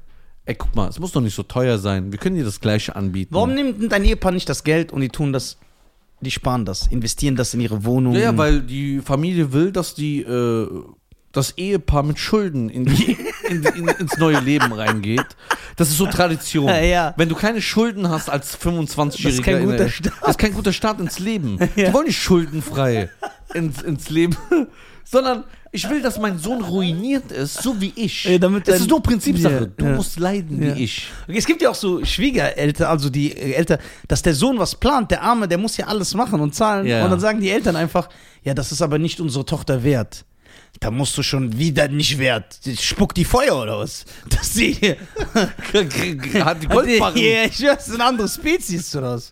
[0.46, 2.14] ey, guck mal, es muss doch nicht so teuer sein.
[2.14, 3.36] Wir können dir das Gleiche anbieten.
[3.36, 5.58] Warum nimmt dein Ehepaar nicht das Geld und die tun das,
[6.22, 8.14] die sparen das, investieren das in ihre Wohnung?
[8.14, 10.70] Ja, ja, weil die Familie will, dass die äh,
[11.34, 13.18] das Ehepaar mit Schulden in die,
[13.50, 15.26] in, in, ins neue Leben reingeht.
[15.76, 16.68] Das ist so Tradition.
[16.70, 17.14] Ja, ja.
[17.18, 20.16] Wenn du keine Schulden hast als 25-Jähriger, Das ist kein in guter der- Start.
[20.22, 21.60] Das ist kein guter Start ins Leben.
[21.76, 21.88] Ja.
[21.90, 23.10] Die wollen nicht schuldenfrei
[23.54, 24.38] ins, ins Leben,
[25.06, 28.26] sondern ich will, dass mein Sohn ruiniert ist, so wie ich.
[28.26, 29.54] Ja, damit das ist nur Prinzipsache.
[29.54, 29.92] Ja, du ja.
[29.96, 30.76] musst leiden Ja.
[30.76, 31.08] wie ich.
[31.28, 34.76] Okay, Es gibt ja auch so Schwiegereltern, also die äh, Eltern, dass der Sohn was
[34.76, 36.82] plant, der Arme, der muss ja alles machen und zahlen.
[37.04, 38.10] Und dann sagen die Eltern einfach,
[38.44, 40.26] ja, das ist aber nicht unsere Tochter wert.
[40.82, 42.60] Da musst du schon wieder nicht wert.
[42.82, 44.04] Spuckt die Feuer oder was?
[44.30, 44.74] Dass die.
[45.34, 47.18] Hat die Goldbarren.
[47.18, 49.32] Ja, ich weiß, das ist eine andere Spezies oder was?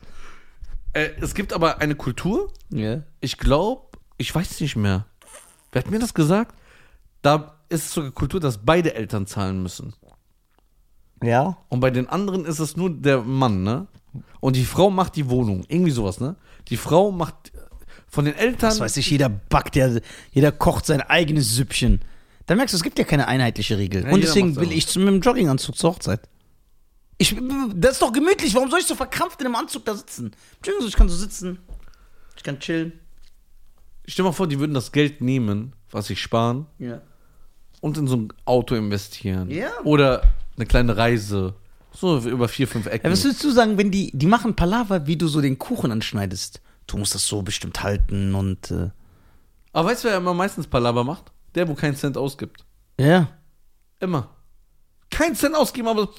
[0.93, 3.01] Äh, es gibt aber eine Kultur, Ja.
[3.19, 3.81] ich glaube,
[4.17, 5.05] ich weiß nicht mehr.
[5.73, 6.55] Wer hat mir das gesagt?
[7.21, 9.93] Da ist es sogar Kultur, dass beide Eltern zahlen müssen.
[11.21, 11.57] Ja?
[11.69, 13.88] Und bei den anderen ist es nur der Mann, ne?
[14.39, 15.65] Und die Frau macht die Wohnung.
[15.67, 16.36] Irgendwie sowas, ne?
[16.69, 17.51] Die Frau macht
[18.07, 18.69] von den Eltern.
[18.69, 19.89] Das weiß ich, jeder backt ja,
[20.31, 22.01] jeder kocht sein eigenes Süppchen.
[22.45, 24.03] Dann merkst du, es gibt ja keine einheitliche Regel.
[24.03, 26.21] Ja, Und deswegen will ich zu, mit dem Jogginganzug zur Hochzeit.
[27.17, 27.36] Ich,
[27.73, 28.53] das ist doch gemütlich.
[28.53, 30.31] Warum soll ich so verkrampft in einem Anzug da sitzen?
[30.57, 31.59] Jogginganzug, ich kann so sitzen.
[32.38, 32.99] Ich kann chillen.
[34.05, 37.01] Stell dir mal vor, die würden das Geld nehmen, was sie sparen, Ja.
[37.81, 39.49] und in so ein Auto investieren.
[39.49, 39.69] Ja.
[39.83, 40.23] Oder
[40.57, 41.55] eine kleine Reise.
[41.95, 43.05] So über vier, fünf Ecken.
[43.05, 45.91] Ja, was würdest du sagen, wenn die, die machen Palaver, wie du so den Kuchen
[45.91, 46.61] anschneidest?
[46.87, 48.89] Du musst das so bestimmt halten und, äh,
[49.73, 51.31] Aber weißt du, wer immer meistens Palaver macht?
[51.55, 52.65] Der, wo keinen Cent ausgibt.
[52.99, 53.29] ja.
[53.99, 54.29] Immer.
[55.13, 56.10] Kein Cent ausgeben, aber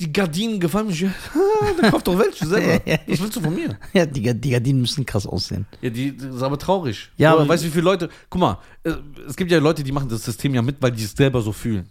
[0.00, 1.14] die Gardinen gefallen mir.
[1.80, 2.82] Dann kauf doch welche selber.
[2.84, 2.98] Ja, ja.
[3.06, 3.78] Was willst du von mir?
[3.92, 5.66] Ja, die, die Gardinen müssen krass aussehen.
[5.80, 7.10] Ja, die, das ist aber traurig.
[7.16, 8.08] Ja, aber weißt du, wie viele Leute.
[8.28, 8.94] Guck mal, äh,
[9.28, 11.52] es gibt ja Leute, die machen das System ja mit, weil die es selber so
[11.52, 11.88] fühlen.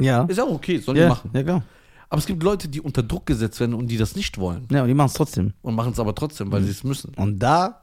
[0.00, 0.24] Ja.
[0.24, 1.30] Ist auch okay, sollen ja, die machen.
[1.34, 1.62] ja, klar.
[2.08, 4.66] Aber es gibt Leute, die unter Druck gesetzt werden und die das nicht wollen.
[4.70, 5.52] Ja, und die machen es trotzdem.
[5.62, 7.14] Und machen es aber trotzdem, weil sie es müssen.
[7.14, 7.82] Und da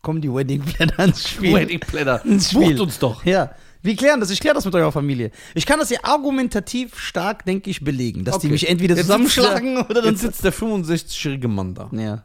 [0.00, 1.54] kommen die Wedding Planner ins Spiel.
[1.54, 2.20] Wedding Planner.
[2.24, 3.24] Bucht uns doch.
[3.24, 3.54] Ja.
[3.82, 4.30] Wir klären das.
[4.30, 5.30] Ich kläre das mit eurer Familie.
[5.54, 8.24] Ich kann das ja argumentativ stark, denke ich, belegen.
[8.24, 8.52] Dass die Okay.
[8.52, 10.10] mich entweder Jetzt zusammenschlagen sitzt der, oder dann.
[10.12, 12.24] Jetzt sitzt der 65-jährige Mann da, Ja.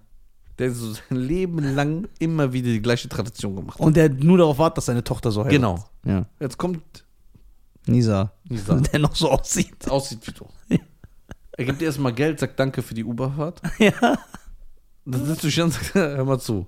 [0.59, 3.85] der so sein Leben lang immer wieder die gleiche Tradition gemacht hat.
[3.85, 5.55] Und der nur darauf wartet, dass seine Tochter so heiratet.
[5.57, 5.85] Genau.
[6.05, 6.25] Ja.
[6.39, 6.81] Jetzt kommt
[7.87, 8.31] Nisa.
[8.49, 8.75] Nisa.
[8.91, 9.89] Der noch so aussieht.
[9.89, 10.45] aussieht wie du.
[11.59, 13.61] Er gibt dir erstmal Geld, sagt danke für die Uberfahrt.
[13.79, 14.17] Ja.
[15.05, 16.67] Dann sitzt du hier und sagst, hör mal zu.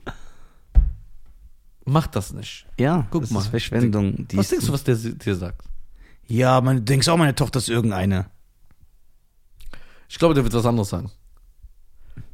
[1.90, 2.66] Mach das nicht.
[2.78, 3.40] Ja, Guck das mal.
[3.42, 4.28] ist Verschwendung.
[4.28, 5.66] Die was ist- denkst du, was der dir sagt?
[6.28, 8.30] Ja, man, du denkst auch, meine Tochter ist irgendeine.
[10.08, 11.12] Ich glaube, der wird was anderes sagen.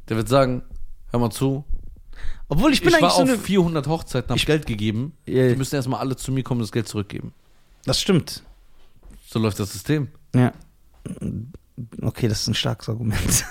[0.08, 0.62] Der wird sagen,
[1.10, 1.64] hör mal zu.
[2.48, 3.38] Obwohl ich bin Ich war eigentlich so auf eine.
[3.38, 5.12] 400 Hochzeiten, hab Ich- Geld gegeben.
[5.26, 5.48] Ja.
[5.48, 7.32] Die müssen erstmal alle zu mir kommen und das Geld zurückgeben.
[7.84, 8.42] Das stimmt.
[9.26, 10.08] So läuft das System.
[10.34, 10.52] Ja.
[12.02, 13.20] Okay, das ist ein starkes Argument.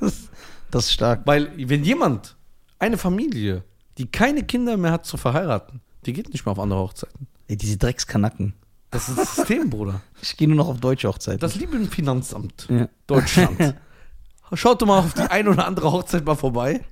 [0.00, 0.28] das,
[0.70, 1.22] das ist stark.
[1.26, 2.36] Weil, wenn jemand,
[2.78, 3.64] eine Familie,
[4.00, 7.26] die keine Kinder mehr hat zu verheiraten, die geht nicht mehr auf andere Hochzeiten.
[7.48, 8.54] Ey, diese Dreckskanacken.
[8.90, 10.00] Das ist das System, Bruder.
[10.22, 11.38] Ich gehe nur noch auf deutsche Hochzeiten.
[11.38, 12.88] Das liebe Finanzamt ja.
[13.06, 13.74] Deutschland.
[14.54, 16.82] Schaut doch mal auf die ein oder andere Hochzeit mal vorbei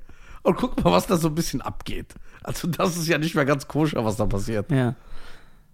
[0.43, 2.15] und guckt mal, was da so ein bisschen abgeht.
[2.43, 4.71] Also, das ist ja nicht mehr ganz koscher, was da passiert.
[4.71, 4.95] ja.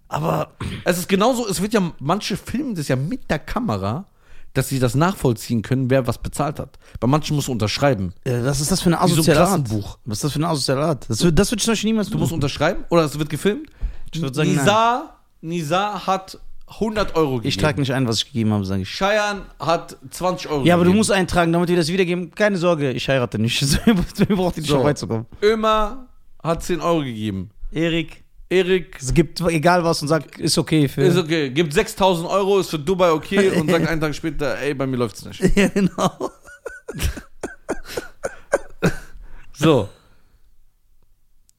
[0.07, 0.53] Aber
[0.85, 4.05] Es ist genauso, es wird ja, manche filmen das ja mit der Kamera,
[4.55, 6.77] dass sie das nachvollziehen können, wer was bezahlt hat.
[6.99, 8.13] Bei manchen musst du unterschreiben.
[8.25, 9.23] was ist das für so ein Art?
[9.23, 9.97] Klassenbuch.
[10.05, 11.05] Was ist das für eine asoziale Art?
[11.09, 13.69] Das, wird- das würde ich zum Beispiel niemals Du musst unterschreiben oder es wird gefilmt.
[14.13, 17.47] Ich würde sagen, Nisa, Nisa hat 100 Euro gegeben.
[17.49, 18.89] Ich trage nicht ein, was ich gegeben habe, sage ich.
[18.89, 22.31] Cheyenne hat 20 Euro Ja, aber du musst eintragen, damit wir das wiedergeben.
[22.33, 23.59] Keine Sorge, ich heirate nicht.
[23.65, 24.75] So, Ihr braucht nicht So.
[24.75, 25.25] schon beizukommen.
[25.43, 26.07] Ömer
[26.43, 27.51] hat 10 Euro gegeben.
[27.71, 31.01] Erik, Erik es gibt egal was und sagt, ist okay für.
[31.01, 34.73] ist okay, gibt 6000 Euro, ist für Dubai okay und sagt einen Tag später, ey,
[34.73, 35.41] bei mir läuft's nicht.
[35.55, 36.31] ja, genau.
[39.57, 39.87] So.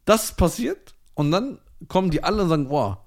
[0.04, 3.04] Das ist passiert und dann kommen die alle und sagen, boah,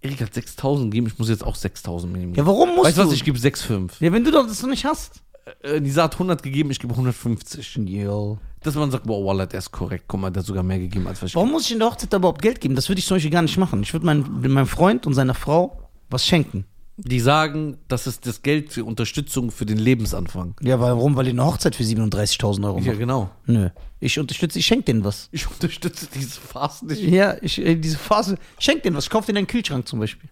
[0.00, 2.34] Erik hat 6000 gegeben, ich muss jetzt auch 6000 Minimum.
[2.34, 3.08] Ja, warum musst weißt du du?
[3.08, 3.92] was, ich gebe 6,5.
[4.00, 5.22] ja, wenn du doch das noch nicht hast.
[5.62, 7.76] Äh, Nisa hat 100 gegeben, ich gebe 150.
[7.76, 8.38] Yo.
[8.62, 11.06] Dass man sagt, boah, Wallah, der ist korrekt, guck mal, der hat sogar mehr gegeben,
[11.08, 12.74] als was Warum muss ich in der Hochzeit überhaupt Geld geben?
[12.76, 13.82] Das würde ich zum Beispiel gar nicht machen.
[13.82, 16.64] Ich würde mein, meinem Freund und seiner Frau was schenken.
[16.98, 20.54] Die sagen, das ist das Geld für Unterstützung für den Lebensanfang.
[20.60, 21.16] Ja, warum?
[21.16, 22.98] Weil die eine Hochzeit für 37.000 Euro Ja, machen.
[22.98, 23.30] genau.
[23.46, 23.70] Nö.
[23.98, 25.28] Ich unterstütze, ich schenke denen was.
[25.32, 27.02] Ich unterstütze diese Phase nicht.
[27.02, 29.04] Ja, ich, äh, diese Phase, ich schenke denen was.
[29.04, 30.28] Ich kaufe denen einen Kühlschrank zum Beispiel.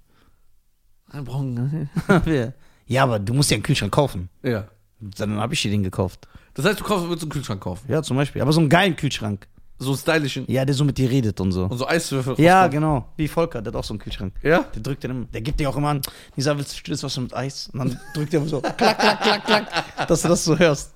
[1.12, 1.89] Wir brauchen-
[2.87, 4.28] ja, aber du musst ja einen Kühlschrank kaufen.
[4.43, 4.68] Ja.
[5.01, 6.29] Dann habe ich dir den gekauft.
[6.55, 7.85] Das heißt, du kaufst, willst einen Kühlschrank kaufen.
[7.89, 8.43] Ja, zum Beispiel.
[8.43, 9.47] Aber so einen geilen Kühlschrank.
[9.79, 10.45] So einen stylischen.
[10.47, 11.65] Ja, der so mit dir redet und so.
[11.65, 12.39] Und so Eiswürfel.
[12.39, 12.71] Ja, rauskommen.
[12.83, 13.09] genau.
[13.17, 14.35] Wie Volker, der hat auch so einen Kühlschrank.
[14.43, 14.65] Ja?
[14.75, 15.25] Der drückt den immer.
[15.33, 16.03] Der gibt dir auch immer an.
[16.37, 17.71] Nisa, willst du stilles Wasser mit Eis?
[17.73, 18.61] Und dann drückt er immer so.
[18.61, 20.07] klack, klack, klack, klack.
[20.09, 20.93] Dass du das so hörst.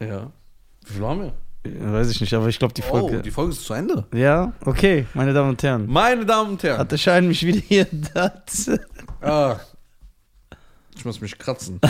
[0.00, 0.30] Ja.
[0.84, 1.32] Wie viel haben wir?
[1.92, 3.18] Weiß ich nicht, aber ich glaube, die Folge.
[3.18, 4.04] Oh, die Folge ist zu Ende.
[4.14, 5.86] ja, okay, meine Damen und Herren.
[5.88, 6.78] Meine Damen und Herren.
[6.78, 7.86] Hat der Schein mich wieder hier.
[8.14, 8.70] Das.
[9.20, 9.56] Ah.
[10.96, 11.80] Ich muss mich kratzen.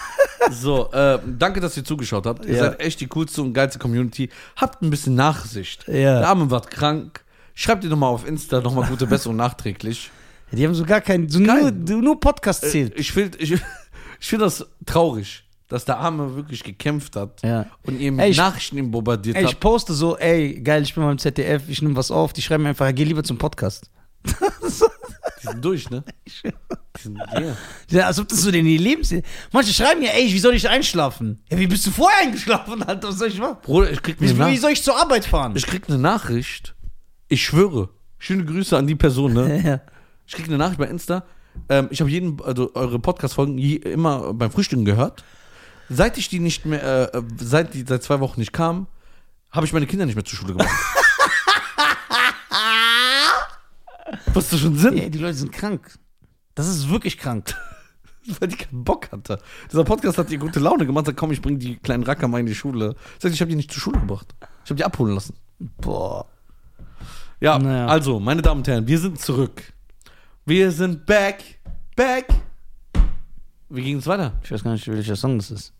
[0.50, 2.44] so, äh, danke, dass ihr zugeschaut habt.
[2.44, 2.64] Ihr Ja.
[2.64, 4.28] seid echt die coolste und geilste Community.
[4.56, 5.86] Habt ein bisschen Nachsicht.
[5.88, 6.20] Ja.
[6.20, 7.24] Der Arme war krank.
[7.54, 10.10] Schreibt ihr nochmal auf Insta nochmal gute Besserung nachträglich.
[10.52, 11.28] Die haben so gar keinen.
[11.28, 12.98] So nur, Kein- nur Podcast Äh, zählt.
[12.98, 13.60] Ich finde ich, ich
[14.20, 17.66] find das traurig, dass der Arme wirklich gekämpft hat Ja.
[17.82, 19.60] und ihr mit ich- Nachrichten bombardiert Ey, ich habt.
[19.60, 22.32] poste so, ey, geil, ich bin beim ZDF, ich nehme was auf.
[22.32, 23.90] Die schreiben mir einfach, geh lieber zum Podcast.
[25.42, 26.04] Die sind durch, ne?
[26.96, 27.56] Die sind, yeah.
[27.90, 29.14] Ja, als ob das so den Lebens.
[29.52, 31.42] Manche schreiben mir, ey, wie soll ich einschlafen?
[31.50, 33.08] Ja, wie bist du vorher eingeschlafen, Alter?
[33.08, 33.58] Was soll ich machen?
[33.62, 35.54] Bruder, ich krieg, eine Wie, Nach wie soll ich zur Arbeit fahren?
[35.56, 36.74] ich krieg eine Nachricht.
[37.28, 37.90] Ich schwöre.
[38.18, 39.62] Schöne Grüße an die Person, ne?
[39.64, 39.80] ja.
[40.26, 41.24] Ich krieg eine Nachricht bei Insta.
[41.68, 45.24] Ähm, ich habe jeden, also eure Podcast-Folgen immer beim Frühstücken gehört.
[45.88, 48.86] Seit ich die nicht mehr, äh, seit die seit zwei Wochen nicht kam,
[49.50, 50.68] habe ich meine Kinder nicht mehr zur Schule gemacht.
[54.36, 54.98] Was das schon Sinn?
[54.98, 55.98] Ey, die Leute sind krank.
[56.54, 57.54] Das ist wirklich krank.
[58.40, 59.38] Weil die keinen Bock hatte.
[59.70, 61.06] Dieser Podcast hat dir gute Laune gemacht.
[61.06, 62.94] Sagt, komm, ich bring die kleinen Racker mal in die Schule.
[63.18, 64.34] Sagt, ich habe die nicht zur Schule gebracht.
[64.64, 65.34] Ich habe die abholen lassen.
[65.78, 66.26] Boah.
[67.40, 67.86] Ja, Naja.
[67.86, 69.62] also, meine Damen und Herren, wir sind zurück.
[70.44, 71.42] Wir sind back,
[71.94, 72.26] back.
[73.68, 74.32] Wie ging es weiter?
[74.42, 75.72] Ich weiß gar nicht, welcher Song das ist.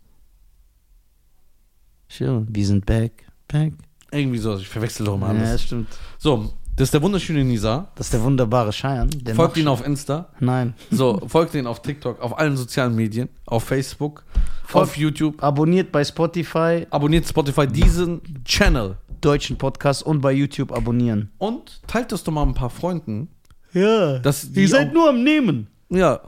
[2.09, 3.73] Sure, wir sind back, back.
[4.11, 5.51] Irgendwie so, ich verwechsel doch mal Ja, alles.
[5.53, 5.87] das stimmt.
[6.17, 7.89] So, das ist der wunderschöne Nisa.
[7.95, 8.71] Das ist der wunderbare.
[8.71, 10.29] Der Folgt ihn auf Insta.
[10.39, 10.73] Nein.
[10.91, 14.23] So, folgt ihn auf TikTok, auf allen sozialen Medien, auf Facebook,
[14.63, 15.43] Folgt- auf YouTube.
[15.43, 18.95] Abonniert bei Spotify, Abonniert Spotify diesen Channel.
[19.19, 21.31] deutschen Podcast und bei YouTube abonnieren.
[21.39, 23.29] Und teilt das doch mal ein paar Freunden.
[23.73, 24.19] Ja.
[24.19, 25.67] Dass die Ihr seid nur am Nehmen.
[25.89, 26.21] Ja.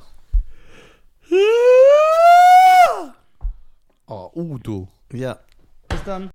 [4.07, 4.87] Oh, Udo.
[5.13, 5.37] Ja.
[5.87, 6.31] Bis dann.